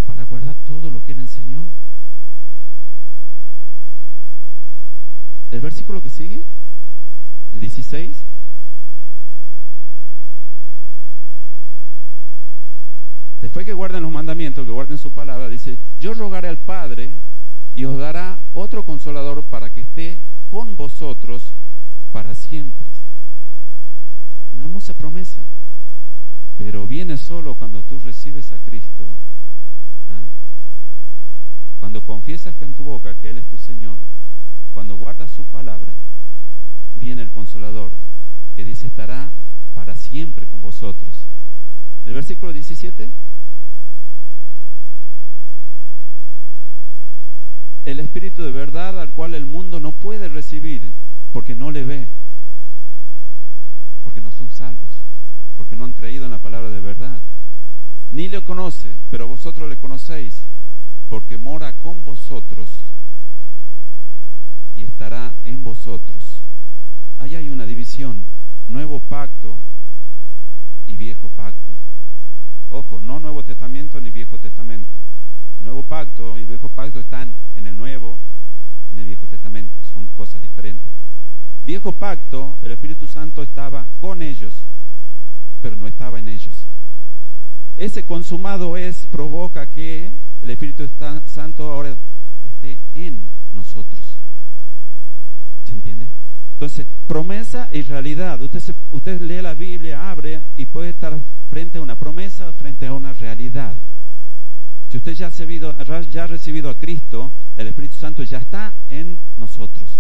para 0.07 0.25
guardar 0.25 0.57
todo 0.67 0.91
lo 0.91 1.05
que 1.05 1.13
Él 1.13 1.21
enseñó? 1.21 1.63
El 5.53 5.61
versículo 5.61 6.03
que 6.03 6.11
sigue, 6.11 6.43
el 7.53 7.61
16. 7.61 8.17
Después 13.47 13.65
que 13.65 13.75
guarden 13.75 14.03
los 14.03 14.11
mandamientos, 14.11 14.67
que 14.67 14.73
guarden 14.73 14.99
su 14.99 15.13
palabra, 15.13 15.49
dice, 15.49 15.79
yo 16.01 16.15
rogaré 16.15 16.49
al 16.49 16.57
Padre 16.57 17.13
y 17.77 17.85
os 17.85 17.97
dará 17.97 18.37
otro 18.55 18.83
consolador 18.83 19.45
para 19.45 19.71
que 19.71 19.83
esté 19.83 20.19
con 20.51 20.77
vosotros 20.77 21.45
para 22.11 22.35
siempre. 22.35 22.89
Una 24.53 24.65
hermosa 24.65 24.95
promesa. 24.95 25.45
Pero 26.59 26.89
viene 26.89 27.17
solo 27.17 27.55
cuando 27.55 27.83
tú 27.83 28.01
recibes 28.01 28.51
a 28.51 28.59
Cristo. 28.59 29.05
¿ah? 30.11 30.27
Cuando 31.79 32.01
confiesas 32.01 32.61
en 32.61 32.75
tu 32.75 32.83
boca 32.83 33.15
que 33.15 33.31
Él 33.31 33.39
es 33.39 33.45
tu 33.45 33.59
Señor 33.59 33.97
cuando 34.75 34.97
guarda 34.97 35.29
su 35.29 35.45
palabra, 35.45 35.93
viene 36.97 37.23
el 37.23 37.31
consolador, 37.31 37.93
que 38.57 38.65
dice 38.65 38.89
estará 38.89 39.31
para 39.73 39.95
siempre 39.95 40.47
con 40.47 40.61
vosotros. 40.61 41.15
El 42.07 42.15
versículo 42.15 42.53
17. 42.53 43.09
El 47.87 48.01
Espíritu 48.01 48.43
de 48.43 48.51
verdad 48.51 49.01
al 49.01 49.13
cual 49.13 49.35
el 49.35 49.47
mundo 49.47 49.79
no 49.79 49.93
puede 49.93 50.29
recibir 50.29 50.83
porque 51.33 51.55
no 51.55 51.71
le 51.71 51.85
ve, 51.85 52.09
porque 54.03 54.21
no 54.21 54.33
son 54.33 54.51
salvos, 54.51 54.91
porque 55.57 55.77
no 55.77 55.85
han 55.85 55.93
creído 55.93 56.25
en 56.25 56.33
la 56.33 56.39
palabra 56.39 56.69
de 56.69 56.81
verdad. 56.81 57.21
Ni 58.11 58.27
le 58.27 58.43
conoce, 58.43 58.91
pero 59.09 59.29
vosotros 59.29 59.69
le 59.69 59.77
conocéis, 59.77 60.35
porque 61.09 61.39
mora 61.39 61.73
con 61.75 62.05
vosotros 62.05 62.69
y 64.77 64.83
estará 64.83 65.33
en 65.45 65.63
vosotros. 65.63 66.41
Ahí 67.21 67.37
hay 67.37 67.51
una 67.51 67.67
división, 67.67 68.25
nuevo 68.69 68.99
pacto 68.99 69.57
y 70.89 70.97
viejo 70.97 71.29
pacto. 71.37 71.73
Ojo, 72.71 72.99
no 73.01 73.21
Nuevo 73.21 73.45
Testamento 73.45 74.01
ni 74.01 74.11
Viejo 74.11 74.39
Testamento. 74.39 74.89
Nuevo 75.67 75.83
pacto 75.83 76.39
y 76.39 76.45
viejo 76.45 76.69
pacto 76.69 77.01
están 77.01 77.29
en 77.57 77.67
el 77.67 77.77
Nuevo 77.77 78.17
en 78.93 79.01
el 79.01 79.07
Viejo 79.07 79.27
Testamento, 79.27 79.73
son 79.93 80.07
cosas 80.17 80.41
diferentes. 80.41 80.89
Viejo 81.67 81.91
pacto, 81.91 82.57
el 82.63 82.71
Espíritu 82.71 83.09
Santo 83.09 83.43
estaba 83.43 83.85
con 84.01 84.23
ellos, 84.23 84.55
pero 85.61 85.75
no 85.75 85.89
estaba 85.89 86.21
en 86.21 86.29
ellos. 86.29 86.55
Ese 87.77 88.05
consumado 88.05 88.77
es, 88.77 89.09
provoca 89.11 89.67
que 89.67 90.13
el 90.41 90.51
Espíritu 90.51 90.89
Santo 91.27 91.73
ahora 91.73 91.97
esté 92.49 92.79
en 92.95 93.27
nosotros. 93.53 94.01
¿Se 95.67 95.73
entiende? 95.73 96.07
Entonces, 96.53 96.87
promesa 97.09 97.69
y 97.73 97.83
realidad. 97.83 98.41
Usted, 98.41 98.63
usted 98.93 99.21
lee 99.21 99.43
la 99.43 99.55
Biblia, 99.55 100.13
abre 100.13 100.43
y 100.57 100.65
puede 100.67 100.91
estar 100.91 101.19
frente 101.51 101.79
a 101.79 101.81
una 101.81 101.97
promesa 101.97 102.49
o 102.49 102.53
frente 102.53 102.87
a 102.87 102.93
una 102.93 103.13
realidad. 103.15 103.75
Si 104.91 104.99
usted 104.99 105.15
ya 105.15 105.27
ha, 105.27 106.27
recibido, 106.27 106.71
a 106.71 106.75
Cristo, 106.75 107.33
el 107.57 107.67
Espíritu 107.67 107.97
Santo 107.97 108.23
ya 108.23 108.39
está 108.39 108.73
en 108.89 109.19
nosotros. 109.39 109.91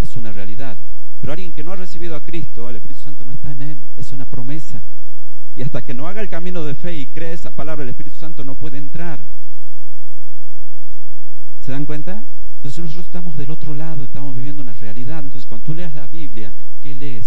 Es 0.00 0.16
una 0.16 0.32
realidad. 0.32 0.76
Pero 1.20 1.32
alguien 1.32 1.52
que 1.52 1.64
no 1.64 1.72
ha 1.72 1.76
recibido 1.76 2.14
a 2.14 2.20
Cristo, 2.20 2.70
el 2.70 2.76
Espíritu 2.76 3.00
Santo 3.00 3.24
no 3.24 3.32
está 3.32 3.50
en 3.52 3.62
él. 3.62 3.76
Es 3.96 4.12
una 4.12 4.24
promesa. 4.24 4.80
Y 5.56 5.62
hasta 5.62 5.82
que 5.82 5.94
no 5.94 6.06
haga 6.06 6.20
el 6.20 6.28
camino 6.28 6.64
de 6.64 6.74
fe 6.74 6.96
y 6.96 7.06
cree 7.06 7.32
esa 7.32 7.50
palabra, 7.50 7.82
el 7.82 7.90
Espíritu 7.90 8.18
Santo 8.18 8.44
no 8.44 8.54
puede 8.54 8.78
entrar. 8.78 9.18
¿Se 11.64 11.72
dan 11.72 11.84
cuenta? 11.84 12.22
Entonces 12.58 12.82
nosotros 12.82 13.06
estamos 13.06 13.36
del 13.36 13.50
otro 13.50 13.74
lado, 13.74 14.04
estamos 14.04 14.36
viviendo 14.36 14.62
una 14.62 14.74
realidad. 14.74 15.24
Entonces 15.24 15.48
cuando 15.48 15.64
tú 15.66 15.74
leas 15.74 15.94
la 15.94 16.06
Biblia, 16.06 16.52
¿qué 16.82 16.94
lees? 16.94 17.26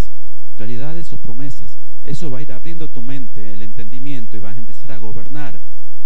¿Realidades 0.57 1.11
o 1.11 1.17
promesas? 1.17 1.69
Eso 2.05 2.31
va 2.31 2.39
a 2.39 2.41
ir 2.41 2.51
abriendo 2.51 2.88
tu 2.88 3.01
mente, 3.01 3.53
el 3.53 3.61
entendimiento 3.61 4.38
y 4.38 4.39
vas 4.39 4.55
a 4.55 4.59
empezar 4.59 4.88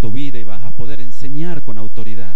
tu 0.04 0.12
vida 0.12 0.38
y 0.38 0.44
vas 0.44 0.62
a 0.64 0.72
poder 0.72 1.00
enseñar 1.00 1.62
con 1.62 1.78
autoridad. 1.78 2.36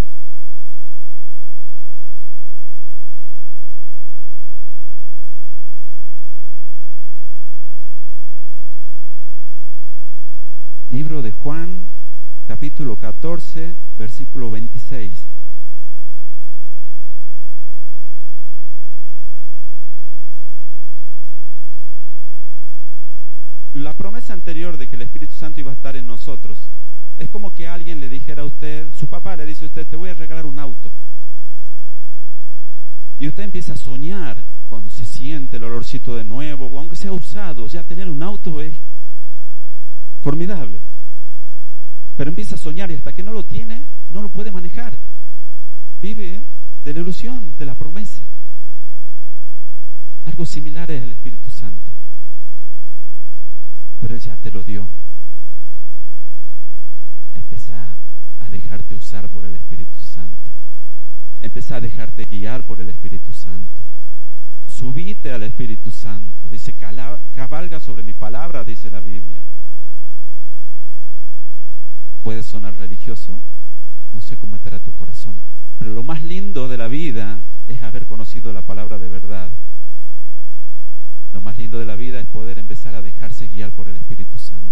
Libro 10.91 11.21
de 11.21 11.33
Juan, 11.33 11.83
capítulo 12.47 12.95
14, 12.95 13.73
versículo 13.99 14.49
26. 14.49 15.11
La 23.73 23.91
promesa 23.91 24.31
anterior 24.31 24.77
de 24.77 24.87
que 24.87 24.95
el 24.95 25.01
Espíritu 25.01 25.35
Santo 25.35 25.59
iba 25.59 25.71
a 25.71 25.73
estar 25.73 25.97
en 25.97 26.07
nosotros 26.07 26.57
es 27.17 27.29
como 27.29 27.53
que 27.53 27.67
alguien 27.67 27.99
le 27.99 28.09
dijera 28.09 28.43
a 28.43 28.45
usted, 28.45 28.87
su 28.97 29.07
papá 29.07 29.35
le 29.35 29.45
dice 29.45 29.65
a 29.65 29.67
usted, 29.67 29.87
te 29.87 29.95
voy 29.95 30.09
a 30.09 30.13
regalar 30.13 30.45
un 30.45 30.59
auto. 30.59 30.91
Y 33.19 33.27
usted 33.27 33.43
empieza 33.43 33.73
a 33.73 33.77
soñar 33.77 34.37
cuando 34.69 34.89
se 34.91 35.05
siente 35.05 35.57
el 35.57 35.63
olorcito 35.63 36.15
de 36.15 36.23
nuevo, 36.23 36.67
o 36.67 36.79
aunque 36.79 36.95
sea 36.95 37.11
usado, 37.11 37.67
ya 37.67 37.81
tener 37.83 38.09
un 38.09 38.21
auto 38.21 38.61
es 38.61 38.73
formidable. 40.21 40.79
Pero 42.15 42.29
empieza 42.29 42.55
a 42.55 42.59
soñar 42.59 42.91
y 42.91 42.95
hasta 42.95 43.13
que 43.13 43.23
no 43.23 43.31
lo 43.31 43.43
tiene, 43.43 43.81
no 44.11 44.21
lo 44.21 44.29
puede 44.29 44.51
manejar. 44.51 44.93
Vive 46.01 46.41
de 46.83 46.93
la 46.93 46.99
ilusión, 46.99 47.53
de 47.57 47.65
la 47.65 47.73
promesa. 47.73 48.21
Algo 50.25 50.45
similar 50.45 50.89
es 50.91 51.03
el 51.03 51.11
Espíritu 51.11 51.49
Santo. 51.51 51.77
Pero 54.01 54.15
Él 54.15 54.21
ya 54.21 54.35
te 54.35 54.51
lo 54.51 54.63
dio. 54.63 54.87
Empieza 57.37 57.95
a 58.39 58.49
dejarte 58.49 58.95
usar 58.95 59.27
por 59.29 59.45
el 59.45 59.55
Espíritu 59.55 59.97
Santo. 60.13 60.49
Empieza 61.41 61.75
a 61.75 61.81
dejarte 61.81 62.25
guiar 62.25 62.63
por 62.63 62.79
el 62.81 62.89
Espíritu 62.89 63.31
Santo. 63.33 63.81
Subite 64.75 65.31
al 65.31 65.43
Espíritu 65.43 65.91
Santo. 65.91 66.49
Dice, 66.49 66.73
cabalga 67.35 67.79
sobre 67.79 68.03
mi 68.03 68.13
palabra, 68.13 68.63
dice 68.63 68.89
la 68.89 68.99
Biblia 68.99 69.37
puede 72.27 72.43
sonar 72.43 72.75
religioso, 72.75 73.39
no 74.11 74.19
sé 74.19 74.35
cómo 74.35 74.57
estará 74.57 74.79
tu 74.79 74.91
corazón, 74.91 75.33
pero 75.79 75.93
lo 75.93 76.03
más 76.03 76.21
lindo 76.23 76.67
de 76.67 76.75
la 76.75 76.89
vida 76.89 77.39
es 77.69 77.81
haber 77.81 78.05
conocido 78.05 78.51
la 78.51 78.61
palabra 78.61 78.97
de 78.97 79.07
verdad. 79.07 79.49
Lo 81.31 81.39
más 81.39 81.57
lindo 81.57 81.79
de 81.79 81.85
la 81.85 81.95
vida 81.95 82.19
es 82.19 82.27
poder 82.27 82.59
empezar 82.59 82.95
a 82.95 83.01
dejarse 83.01 83.47
guiar 83.47 83.71
por 83.71 83.87
el 83.87 83.95
Espíritu 83.95 84.37
Santo. 84.37 84.65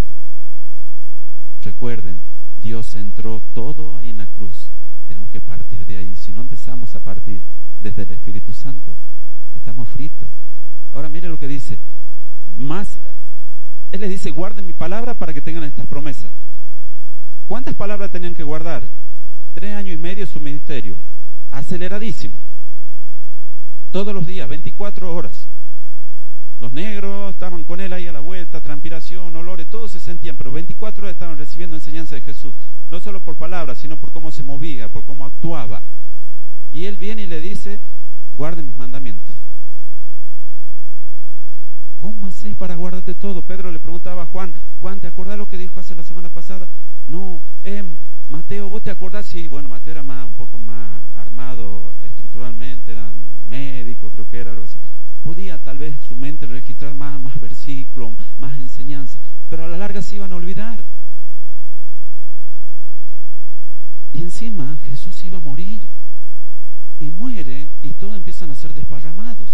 Recuerden, 1.64 2.20
Dios 2.66 2.96
entró 2.96 3.44
todo 3.54 4.02
en 4.02 4.18
la 4.18 4.26
cruz. 4.26 4.70
Tenemos 5.08 5.30
que 5.30 5.40
partir 5.40 5.86
de 5.86 5.98
ahí. 5.98 6.16
Si 6.20 6.32
no 6.32 6.42
empezamos 6.42 6.96
a 6.96 7.00
partir 7.00 7.40
desde 7.84 8.02
el 8.02 8.12
Espíritu 8.14 8.54
Santo, 8.54 8.92
estamos 9.56 9.88
fritos. 9.88 10.28
Ahora 10.92 11.08
mire 11.08 11.30
lo 11.30 11.38
que 11.38 11.48
dice. 11.48 11.78
Más, 12.58 12.88
Él 13.92 14.02
les 14.02 14.10
dice, 14.10 14.32
guarden 14.32 14.66
mi 14.66 14.74
palabra 14.74 15.14
para 15.14 15.32
que 15.32 15.42
tengan 15.42 15.64
estas 15.64 15.86
promesas. 15.86 16.32
¿Cuántas 17.48 17.76
palabras 17.76 18.10
tenían 18.10 18.34
que 18.34 18.42
guardar? 18.42 18.82
Tres 19.54 19.76
años 19.76 19.94
y 19.94 20.02
medio 20.02 20.26
su 20.26 20.40
ministerio. 20.40 20.96
Aceleradísimo. 21.52 22.36
Todos 23.92 24.12
los 24.12 24.26
días, 24.26 24.50
24 24.50 25.14
horas. 25.14 25.36
Los 26.60 26.72
negros 26.72 27.34
estaban 27.34 27.64
con 27.64 27.80
él 27.82 27.94
ahí 27.94 28.08
a 28.08 28.14
la 28.14 28.22
vuelta, 28.22 28.62
transpiración, 28.62 29.36
olores, 29.36 29.68
todos 29.68 29.92
se 29.92 30.00
sentían, 30.00 30.36
pero 30.38 30.52
24 30.52 31.04
horas 31.04 31.16
estaban 31.16 31.38
recibiendo 31.38 31.76
enseñanza 31.76 32.16
de 32.16 32.22
Jesús. 32.22 32.54
No 32.90 33.00
solo 33.02 33.20
por 33.20 33.36
palabras, 33.36 33.78
sino 33.78 33.98
por 33.98 34.12
cómo 34.12 34.32
se 34.32 34.44
movía, 34.44 34.88
por 34.88 35.04
cómo 35.04 35.26
actuaba. 35.26 35.82
Y 36.74 36.86
él 36.86 36.96
viene 36.98 37.24
y 37.24 37.28
le 37.28 37.42
dice, 37.42 37.80
guarden 38.38 38.68
mis 38.68 38.78
mandamientos. 38.78 39.36
¿Cómo 42.02 42.28
haces 42.28 42.56
para 42.56 42.76
guardarte 42.76 43.14
todo? 43.14 43.42
Pedro 43.42 43.72
le 43.72 43.80
preguntaba 43.80 44.24
a 44.24 44.26
Juan, 44.28 44.54
Juan, 44.80 45.00
¿te 45.00 45.08
acordás 45.08 45.38
lo 45.38 45.48
que 45.48 45.58
dijo 45.58 45.80
hace 45.80 45.96
la 45.96 46.04
semana 46.04 46.30
pasada? 46.30 46.68
No, 47.08 47.42
eh, 47.64 47.84
Mateo, 48.30 48.70
¿vos 48.70 48.84
te 48.84 48.92
acordás? 48.92 49.26
Sí, 49.26 49.48
bueno, 49.48 49.70
Mateo 49.70 49.92
era 49.92 50.04
más, 50.04 50.26
un 50.26 50.34
poco 50.34 50.58
más 50.60 51.02
armado 51.16 51.92
estructuralmente, 52.04 52.92
era 52.92 53.10
médico, 53.50 54.10
creo 54.10 54.30
que 54.30 54.38
era 54.38 54.52
algo 54.52 54.64
así. 54.64 54.78
Podía 55.26 55.58
tal 55.58 55.80
vez 55.80 55.96
su 56.08 56.16
mente 56.16 56.46
registrar 56.46 56.94
más, 56.94 57.20
más 57.20 57.40
versículos, 57.42 58.14
más 58.40 58.56
enseñanza, 58.60 59.18
pero 59.50 59.66
a 59.66 59.68
la 59.68 59.76
larga 59.76 60.04
se 60.04 60.18
iban 60.18 60.32
a 60.32 60.36
olvidar. 60.36 60.80
Y 64.14 64.22
encima 64.22 64.78
Jesús 64.88 65.24
iba 65.24 65.40
a 65.40 65.42
morir. 65.42 65.82
Y 67.00 67.06
muere 67.06 67.68
y 67.82 67.90
todos 67.94 68.16
empiezan 68.16 68.52
a 68.52 68.56
ser 68.56 68.74
desparramados. 68.76 69.50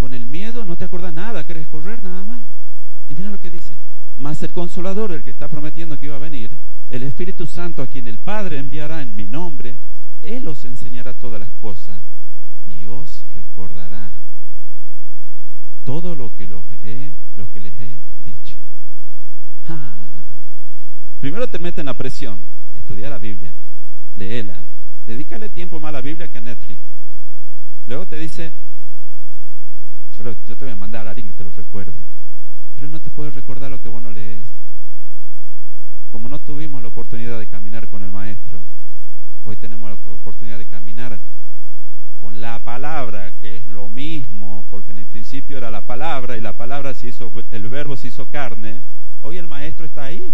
Con 0.00 0.14
el 0.14 0.26
miedo 0.26 0.64
no 0.64 0.74
te 0.74 0.86
acuerdas 0.86 1.12
nada, 1.12 1.44
querés 1.44 1.68
correr 1.68 2.02
nada 2.02 2.24
más. 2.24 2.40
Y 3.10 3.14
mira 3.14 3.28
lo 3.30 3.38
que 3.38 3.50
dice. 3.50 3.70
Más 4.18 4.42
el 4.42 4.52
consolador, 4.52 5.12
el 5.12 5.22
que 5.22 5.30
está 5.32 5.48
prometiendo 5.48 5.98
que 5.98 6.06
iba 6.06 6.16
a 6.16 6.18
venir, 6.18 6.50
el 6.88 7.02
Espíritu 7.02 7.46
Santo 7.46 7.82
a 7.82 7.86
quien 7.86 8.08
el 8.08 8.16
Padre 8.16 8.58
enviará 8.58 9.02
en 9.02 9.14
mi 9.14 9.24
nombre, 9.24 9.74
Él 10.22 10.48
os 10.48 10.64
enseñará 10.64 11.12
todas 11.12 11.40
las 11.40 11.50
cosas 11.60 12.00
y 12.80 12.86
os 12.86 13.20
recordará 13.34 14.10
todo 16.00 16.16
lo 16.16 16.28
que, 16.36 16.48
lo 16.48 16.60
que 17.52 17.60
les 17.60 17.72
he 17.78 17.88
dicho. 18.24 18.56
Ah. 19.68 19.94
Primero 21.20 21.46
te 21.46 21.60
meten 21.60 21.86
la 21.86 21.94
presión, 21.94 22.36
estudiar 22.76 23.12
la 23.12 23.18
Biblia, 23.18 23.52
léela, 24.16 24.56
dedícale 25.06 25.48
tiempo 25.48 25.78
más 25.78 25.90
a 25.90 25.92
la 25.92 26.00
Biblia 26.00 26.26
que 26.26 26.38
a 26.38 26.40
Netflix. 26.40 26.80
Luego 27.86 28.06
te 28.06 28.16
dice, 28.16 28.50
yo, 30.18 30.34
yo 30.48 30.56
te 30.56 30.64
voy 30.64 30.72
a 30.72 30.76
mandar 30.76 31.06
a 31.06 31.10
alguien 31.10 31.28
que 31.28 31.34
te 31.34 31.44
lo 31.44 31.52
recuerde, 31.52 31.92
pero 32.74 32.88
no 32.88 32.98
te 32.98 33.10
puedes 33.10 33.32
recordar 33.32 33.70
lo 33.70 33.80
que 33.80 33.88
vos 33.88 34.02
no 34.02 34.10
lees. 34.10 34.42
Como 36.10 36.28
no 36.28 36.40
tuvimos 36.40 36.82
la 36.82 36.88
oportunidad 36.88 37.38
de 37.38 37.46
caminar 37.46 37.86
con 37.86 38.02
el 38.02 38.10
Maestro, 38.10 38.58
hoy 39.44 39.54
tenemos 39.54 39.88
la 39.88 39.94
oportunidad 40.12 40.58
de 40.58 40.66
caminar 40.66 41.20
con 42.24 42.40
la 42.40 42.58
palabra, 42.58 43.30
que 43.42 43.58
es 43.58 43.68
lo 43.68 43.90
mismo, 43.90 44.64
porque 44.70 44.92
en 44.92 44.98
el 44.98 45.04
principio 45.04 45.58
era 45.58 45.70
la 45.70 45.82
palabra 45.82 46.38
y 46.38 46.40
la 46.40 46.54
palabra 46.54 46.94
se 46.94 47.08
hizo, 47.08 47.30
el 47.50 47.68
verbo 47.68 47.98
se 47.98 48.08
hizo 48.08 48.24
carne. 48.24 48.80
Hoy 49.20 49.36
el 49.36 49.46
Maestro 49.46 49.84
está 49.84 50.04
ahí. 50.04 50.32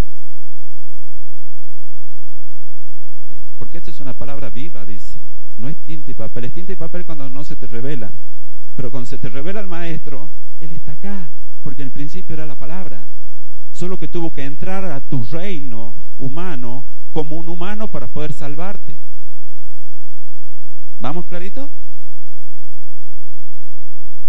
Porque 3.59 3.77
esta 3.77 3.91
es 3.91 3.99
una 3.99 4.13
palabra 4.13 4.49
viva, 4.49 4.85
dice. 4.85 5.17
No 5.57 5.67
es 5.67 5.75
tinta 5.85 6.11
y 6.11 6.13
papel. 6.13 6.45
Es 6.45 6.53
tinta 6.53 6.71
y 6.71 6.77
papel 6.77 7.03
cuando 7.03 7.27
no 7.27 7.43
se 7.43 7.57
te 7.57 7.67
revela. 7.67 8.09
Pero 8.77 8.89
cuando 8.89 9.09
se 9.09 9.17
te 9.17 9.27
revela 9.27 9.59
el 9.59 9.67
Maestro, 9.67 10.29
Él 10.61 10.71
está 10.71 10.93
acá. 10.93 11.27
Porque 11.61 11.81
en 11.81 11.87
el 11.87 11.93
principio 11.93 12.35
era 12.35 12.45
la 12.45 12.55
palabra 12.55 13.01
solo 13.73 13.97
que 13.97 14.07
tuvo 14.07 14.33
que 14.33 14.45
entrar 14.45 14.85
a 14.85 15.01
tu 15.01 15.25
reino 15.25 15.93
humano 16.19 16.85
como 17.11 17.35
un 17.35 17.49
humano 17.49 17.87
para 17.87 18.07
poder 18.07 18.31
salvarte. 18.31 18.95
¿Vamos 21.01 21.25
clarito? 21.25 21.69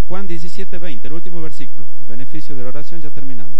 Juan 0.08 0.26
17, 0.26 0.78
20, 0.78 1.06
el 1.06 1.12
último 1.12 1.40
versículo. 1.42 1.87
Beneficio 2.08 2.56
de 2.56 2.62
la 2.62 2.70
oración, 2.70 3.00
ya 3.00 3.11
terminamos. 3.11 3.52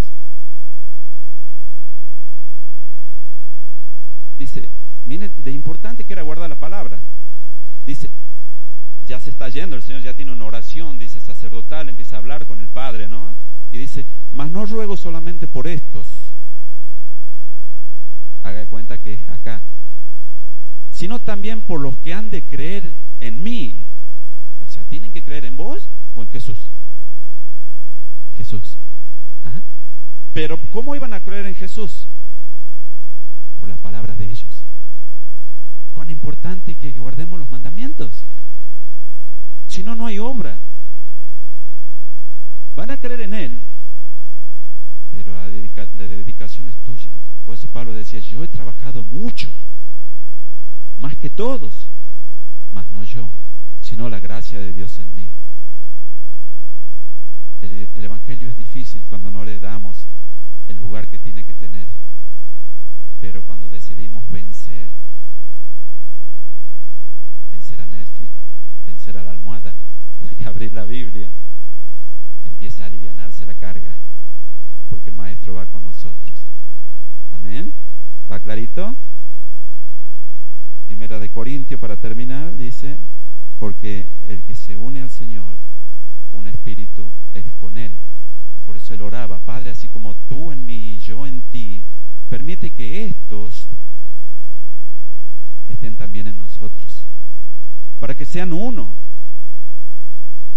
Dice, 4.39 4.69
miren 5.05 5.33
de 5.45 5.53
importante 5.53 6.05
que 6.05 6.15
era 6.15 6.23
guardar 6.23 6.49
la 6.49 6.57
palabra. 6.57 6.99
Dice, 7.87 8.09
ya 9.07 9.21
se 9.21 9.31
está 9.31 9.49
yendo, 9.51 9.77
el 9.77 9.83
Señor 9.83 10.03
ya 10.03 10.15
tiene 10.15 10.33
una 10.33 10.47
oración, 10.47 10.99
dice 10.99 11.21
sacerdotal, 11.21 11.89
empieza 11.89 12.17
a 12.17 12.19
hablar 12.21 12.47
con 12.47 12.61
el 12.61 12.69
Padre, 12.69 13.09
¿no? 13.09 13.35
Y 13.73 13.79
dice, 13.79 14.07
mas 14.33 14.51
no 14.51 14.65
ruego 14.65 14.97
solamente 14.97 15.47
por 15.47 15.67
estos, 15.67 16.07
haga 18.43 18.67
cuenta 18.67 18.99
que 18.99 19.19
acá, 19.29 19.61
sino 21.03 21.19
también 21.19 21.63
por 21.63 21.81
los 21.81 21.97
que 21.97 22.15
han 22.15 22.31
de 22.31 22.43
creer 22.43 22.95
en 23.19 23.43
mí. 23.43 23.75
O 24.65 24.73
sea, 24.73 24.85
¿tienen 24.85 25.11
que 25.11 25.21
creer 25.21 25.45
en 25.47 25.57
vos 25.57 25.83
o 26.15 26.23
en 26.23 26.31
Jesús? 26.31 26.59
Jesús. 28.37 28.77
Pero 30.33 30.61
¿cómo 30.71 30.95
iban 30.95 31.13
a 31.13 31.19
creer 31.19 31.47
en 31.47 31.57
Jesús? 31.57 32.07
Por 33.59 33.69
la 33.69 33.77
palabra 33.79 34.15
de 34.17 34.27
ellos. 34.27 34.45
Cuán 35.93 36.09
importante 36.09 36.77
que 36.77 36.93
guardemos 36.93 37.41
los 37.41 37.51
mandamientos. 37.51 38.13
Si 39.67 39.83
no, 39.83 39.97
no 39.97 40.07
hay 40.07 40.21
obra. 40.21 40.57
Van 42.77 42.93
a 42.93 42.97
creer 42.97 43.23
en 43.23 43.35
Él, 43.35 43.61
pero 45.11 45.37
a 45.37 45.49
la 45.49 46.07
dedicación 46.07 46.69
es 46.69 46.77
tuya. 46.87 47.11
Por 47.45 47.57
eso 47.57 47.67
Pablo 47.73 47.93
decía, 47.93 48.21
yo 48.21 48.45
he 48.45 48.49
trabajado 48.49 49.03
mucho, 49.03 49.51
más 51.03 51.17
que 51.17 51.29
todos, 51.29 51.75
mas 52.73 52.89
no 52.93 53.03
yo, 53.03 53.29
sino 53.83 54.09
la 54.09 54.21
gracia 54.21 54.61
de 54.61 54.73
Dios 54.73 55.01
en 55.01 55.17
mí. 55.17 55.29
El, 57.61 57.89
el 57.97 58.05
Evangelio 58.05 58.49
es 58.49 58.57
difícil 58.57 59.03
cuando 59.09 59.29
no 59.33 59.45
le 59.45 59.59
damos 59.59 59.97
el 60.69 60.79
lugar 60.79 61.09
que 61.09 61.19
tiene 61.19 61.43
que 61.43 61.55
tener, 61.55 61.89
pero 63.21 63.43
cuando 63.43 63.69
decidimos 63.69 64.23
vencer, 64.31 64.89
vencer 67.51 67.83
a 67.83 67.87
Netflix, 67.87 68.31
vencer 68.87 69.19
a 69.19 69.25
la 69.25 69.33
almohada 69.33 69.75
y 70.39 70.45
abrir 70.45 70.73
la 70.73 70.85
Biblia, 70.85 71.29
empieza 72.47 72.85
a 72.85 72.87
alivianarse 72.87 73.45
la 73.45 73.55
carga, 73.55 73.93
porque 74.89 75.11
el 75.11 75.17
Maestro 75.17 75.55
va 75.55 75.67
con 75.67 75.83
nosotros. 75.83 76.15
Amén. 77.35 77.73
¿Va 78.31 78.39
clarito? 78.39 78.95
Primera 80.93 81.19
de 81.19 81.31
Corintio, 81.31 81.79
para 81.79 81.97
terminar, 81.97 82.55
dice, 82.55 82.99
porque 83.59 84.05
el 84.29 84.43
que 84.43 84.55
se 84.55 84.77
une 84.77 85.01
al 85.01 85.09
Señor, 85.09 85.49
un 86.35 86.47
espíritu 86.47 87.11
es 87.33 87.47
con 87.63 87.79
Él. 87.79 87.93
Por 88.67 88.77
eso 88.77 88.93
él 88.93 89.01
oraba, 89.01 89.39
Padre, 89.39 89.71
así 89.71 89.89
como 89.89 90.15
tú 90.29 90.53
en 90.53 90.67
mí 90.67 90.97
y 90.97 91.01
yo 91.01 91.27
en 91.27 91.41
ti, 91.51 91.83
permite 92.29 92.69
que 92.69 93.07
estos 93.07 93.65
estén 95.71 95.97
también 95.97 96.27
en 96.27 96.39
nosotros, 96.39 97.05
para 97.99 98.15
que 98.15 98.27
sean 98.27 98.53
uno, 98.53 98.93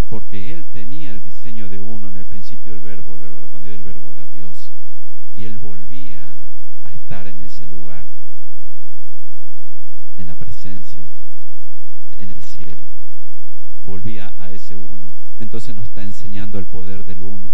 porque 0.09 0.53
Él 0.53 0.65
tenía 0.73 1.11
el 1.11 1.23
diseño 1.23 1.69
de 1.69 1.79
uno. 1.79 2.09
En 2.09 2.17
el 2.17 2.25
principio 2.25 2.73
del 2.73 2.81
verbo, 2.81 3.13
el 3.13 3.21
verbo 3.21 3.37
era 3.37 3.47
cuando 3.47 3.69
el 3.69 3.83
verbo 3.83 4.11
era 4.11 4.25
Dios, 4.35 4.69
y 5.37 5.45
Él 5.45 5.57
volvía 5.59 6.21
a 6.83 6.91
estar 6.91 7.25
en 7.25 7.41
ese 7.41 7.65
lugar, 7.67 8.03
en 10.17 10.27
la 10.27 10.35
presencia, 10.35 11.03
en 12.19 12.29
el 12.29 12.43
cielo, 12.43 12.81
volvía 13.85 14.33
a 14.39 14.51
ese 14.51 14.75
uno. 14.75 15.09
Entonces 15.39 15.75
nos 15.75 15.85
está 15.85 16.03
enseñando 16.03 16.59
el 16.59 16.65
poder 16.65 17.03
del 17.05 17.23
uno. 17.23 17.49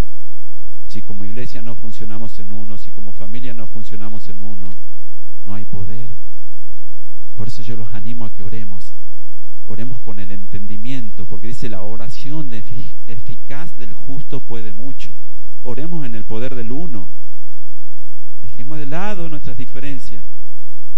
Si 0.89 1.01
como 1.01 1.25
iglesia 1.25 1.61
no 1.61 1.75
funcionamos 1.75 2.37
en 2.39 2.51
uno, 2.51 2.77
si 2.77 2.91
como 2.91 3.13
familia 3.13 3.53
no 3.53 3.67
funcionamos 3.67 4.27
en 4.29 4.41
uno, 4.41 4.73
no 5.45 5.55
hay 5.55 5.65
poder. 5.65 6.09
Por 7.37 7.47
eso 7.47 7.61
yo 7.61 7.75
los 7.75 7.93
animo 7.93 8.25
a 8.25 8.29
que 8.29 8.43
oremos 8.43 8.91
Oremos 9.71 9.99
con 10.01 10.19
el 10.19 10.31
entendimiento, 10.31 11.23
porque 11.23 11.47
dice 11.47 11.69
la 11.69 11.81
oración 11.81 12.51
eficaz 13.07 13.77
del 13.77 13.93
justo 13.93 14.41
puede 14.41 14.73
mucho. 14.73 15.09
Oremos 15.63 16.05
en 16.05 16.13
el 16.13 16.25
poder 16.25 16.55
del 16.55 16.73
uno. 16.73 17.07
Dejemos 18.41 18.79
de 18.79 18.85
lado 18.85 19.29
nuestras 19.29 19.55
diferencias. 19.55 20.23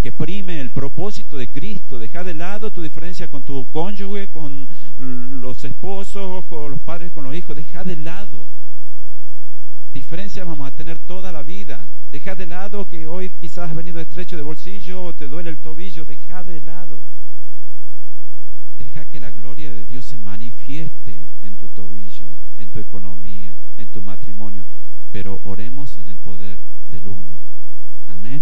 Que 0.04 0.12
prime 0.12 0.60
el 0.60 0.70
propósito 0.70 1.38
de 1.38 1.48
Cristo. 1.48 1.98
Deja 1.98 2.26
de 2.26 2.34
lado 2.34 2.72
tu 2.72 2.82
diferencia 2.82 3.30
con 3.30 3.42
tu 3.44 3.66
cónyuge, 3.72 4.28
con 4.34 4.68
los 5.00 5.64
esposos, 5.64 6.44
con 6.50 6.72
los 6.72 6.80
padres, 6.82 7.14
con 7.14 7.24
los 7.24 7.34
hijos. 7.34 7.56
Deja 7.56 7.86
de 7.86 7.96
lado. 7.96 8.44
Diferencias 9.94 10.46
vamos 10.46 10.68
a 10.68 10.76
tener 10.76 10.98
toda 11.08 11.32
la 11.32 11.42
vida. 11.42 11.86
Deja 12.12 12.36
de 12.36 12.46
lado 12.46 12.86
que 12.90 13.08
hoy 13.08 13.32
quizás 13.40 13.70
has 13.70 13.76
venido 13.78 14.02
estrecho 14.02 14.36
de 14.36 14.44
bolsillo 14.44 15.04
o 15.06 15.14
te 15.14 15.30
duele 15.30 15.52
el 15.52 15.58
tobillo. 15.58 16.04
Deja 16.04 16.44
de 16.44 16.60
lado. 16.62 17.00
Deja 18.78 19.06
que 19.06 19.22
la 19.22 19.32
gloria 19.32 19.72
de 19.72 19.86
Dios 19.86 20.04
se 20.04 20.18
manifieste 20.18 21.16
en 21.46 21.56
tu 21.56 21.68
tobillo, 21.70 22.28
en 22.60 22.68
tu 22.72 22.80
economía, 22.80 23.54
en 23.78 23.88
tu 23.88 24.02
matrimonio. 24.02 24.64
Pero 25.14 25.40
oremos 25.46 25.98
en 26.04 26.10
el 26.10 26.18
poder 26.18 26.58
del 26.92 27.08
uno. 27.08 27.36
Amén. 28.10 28.42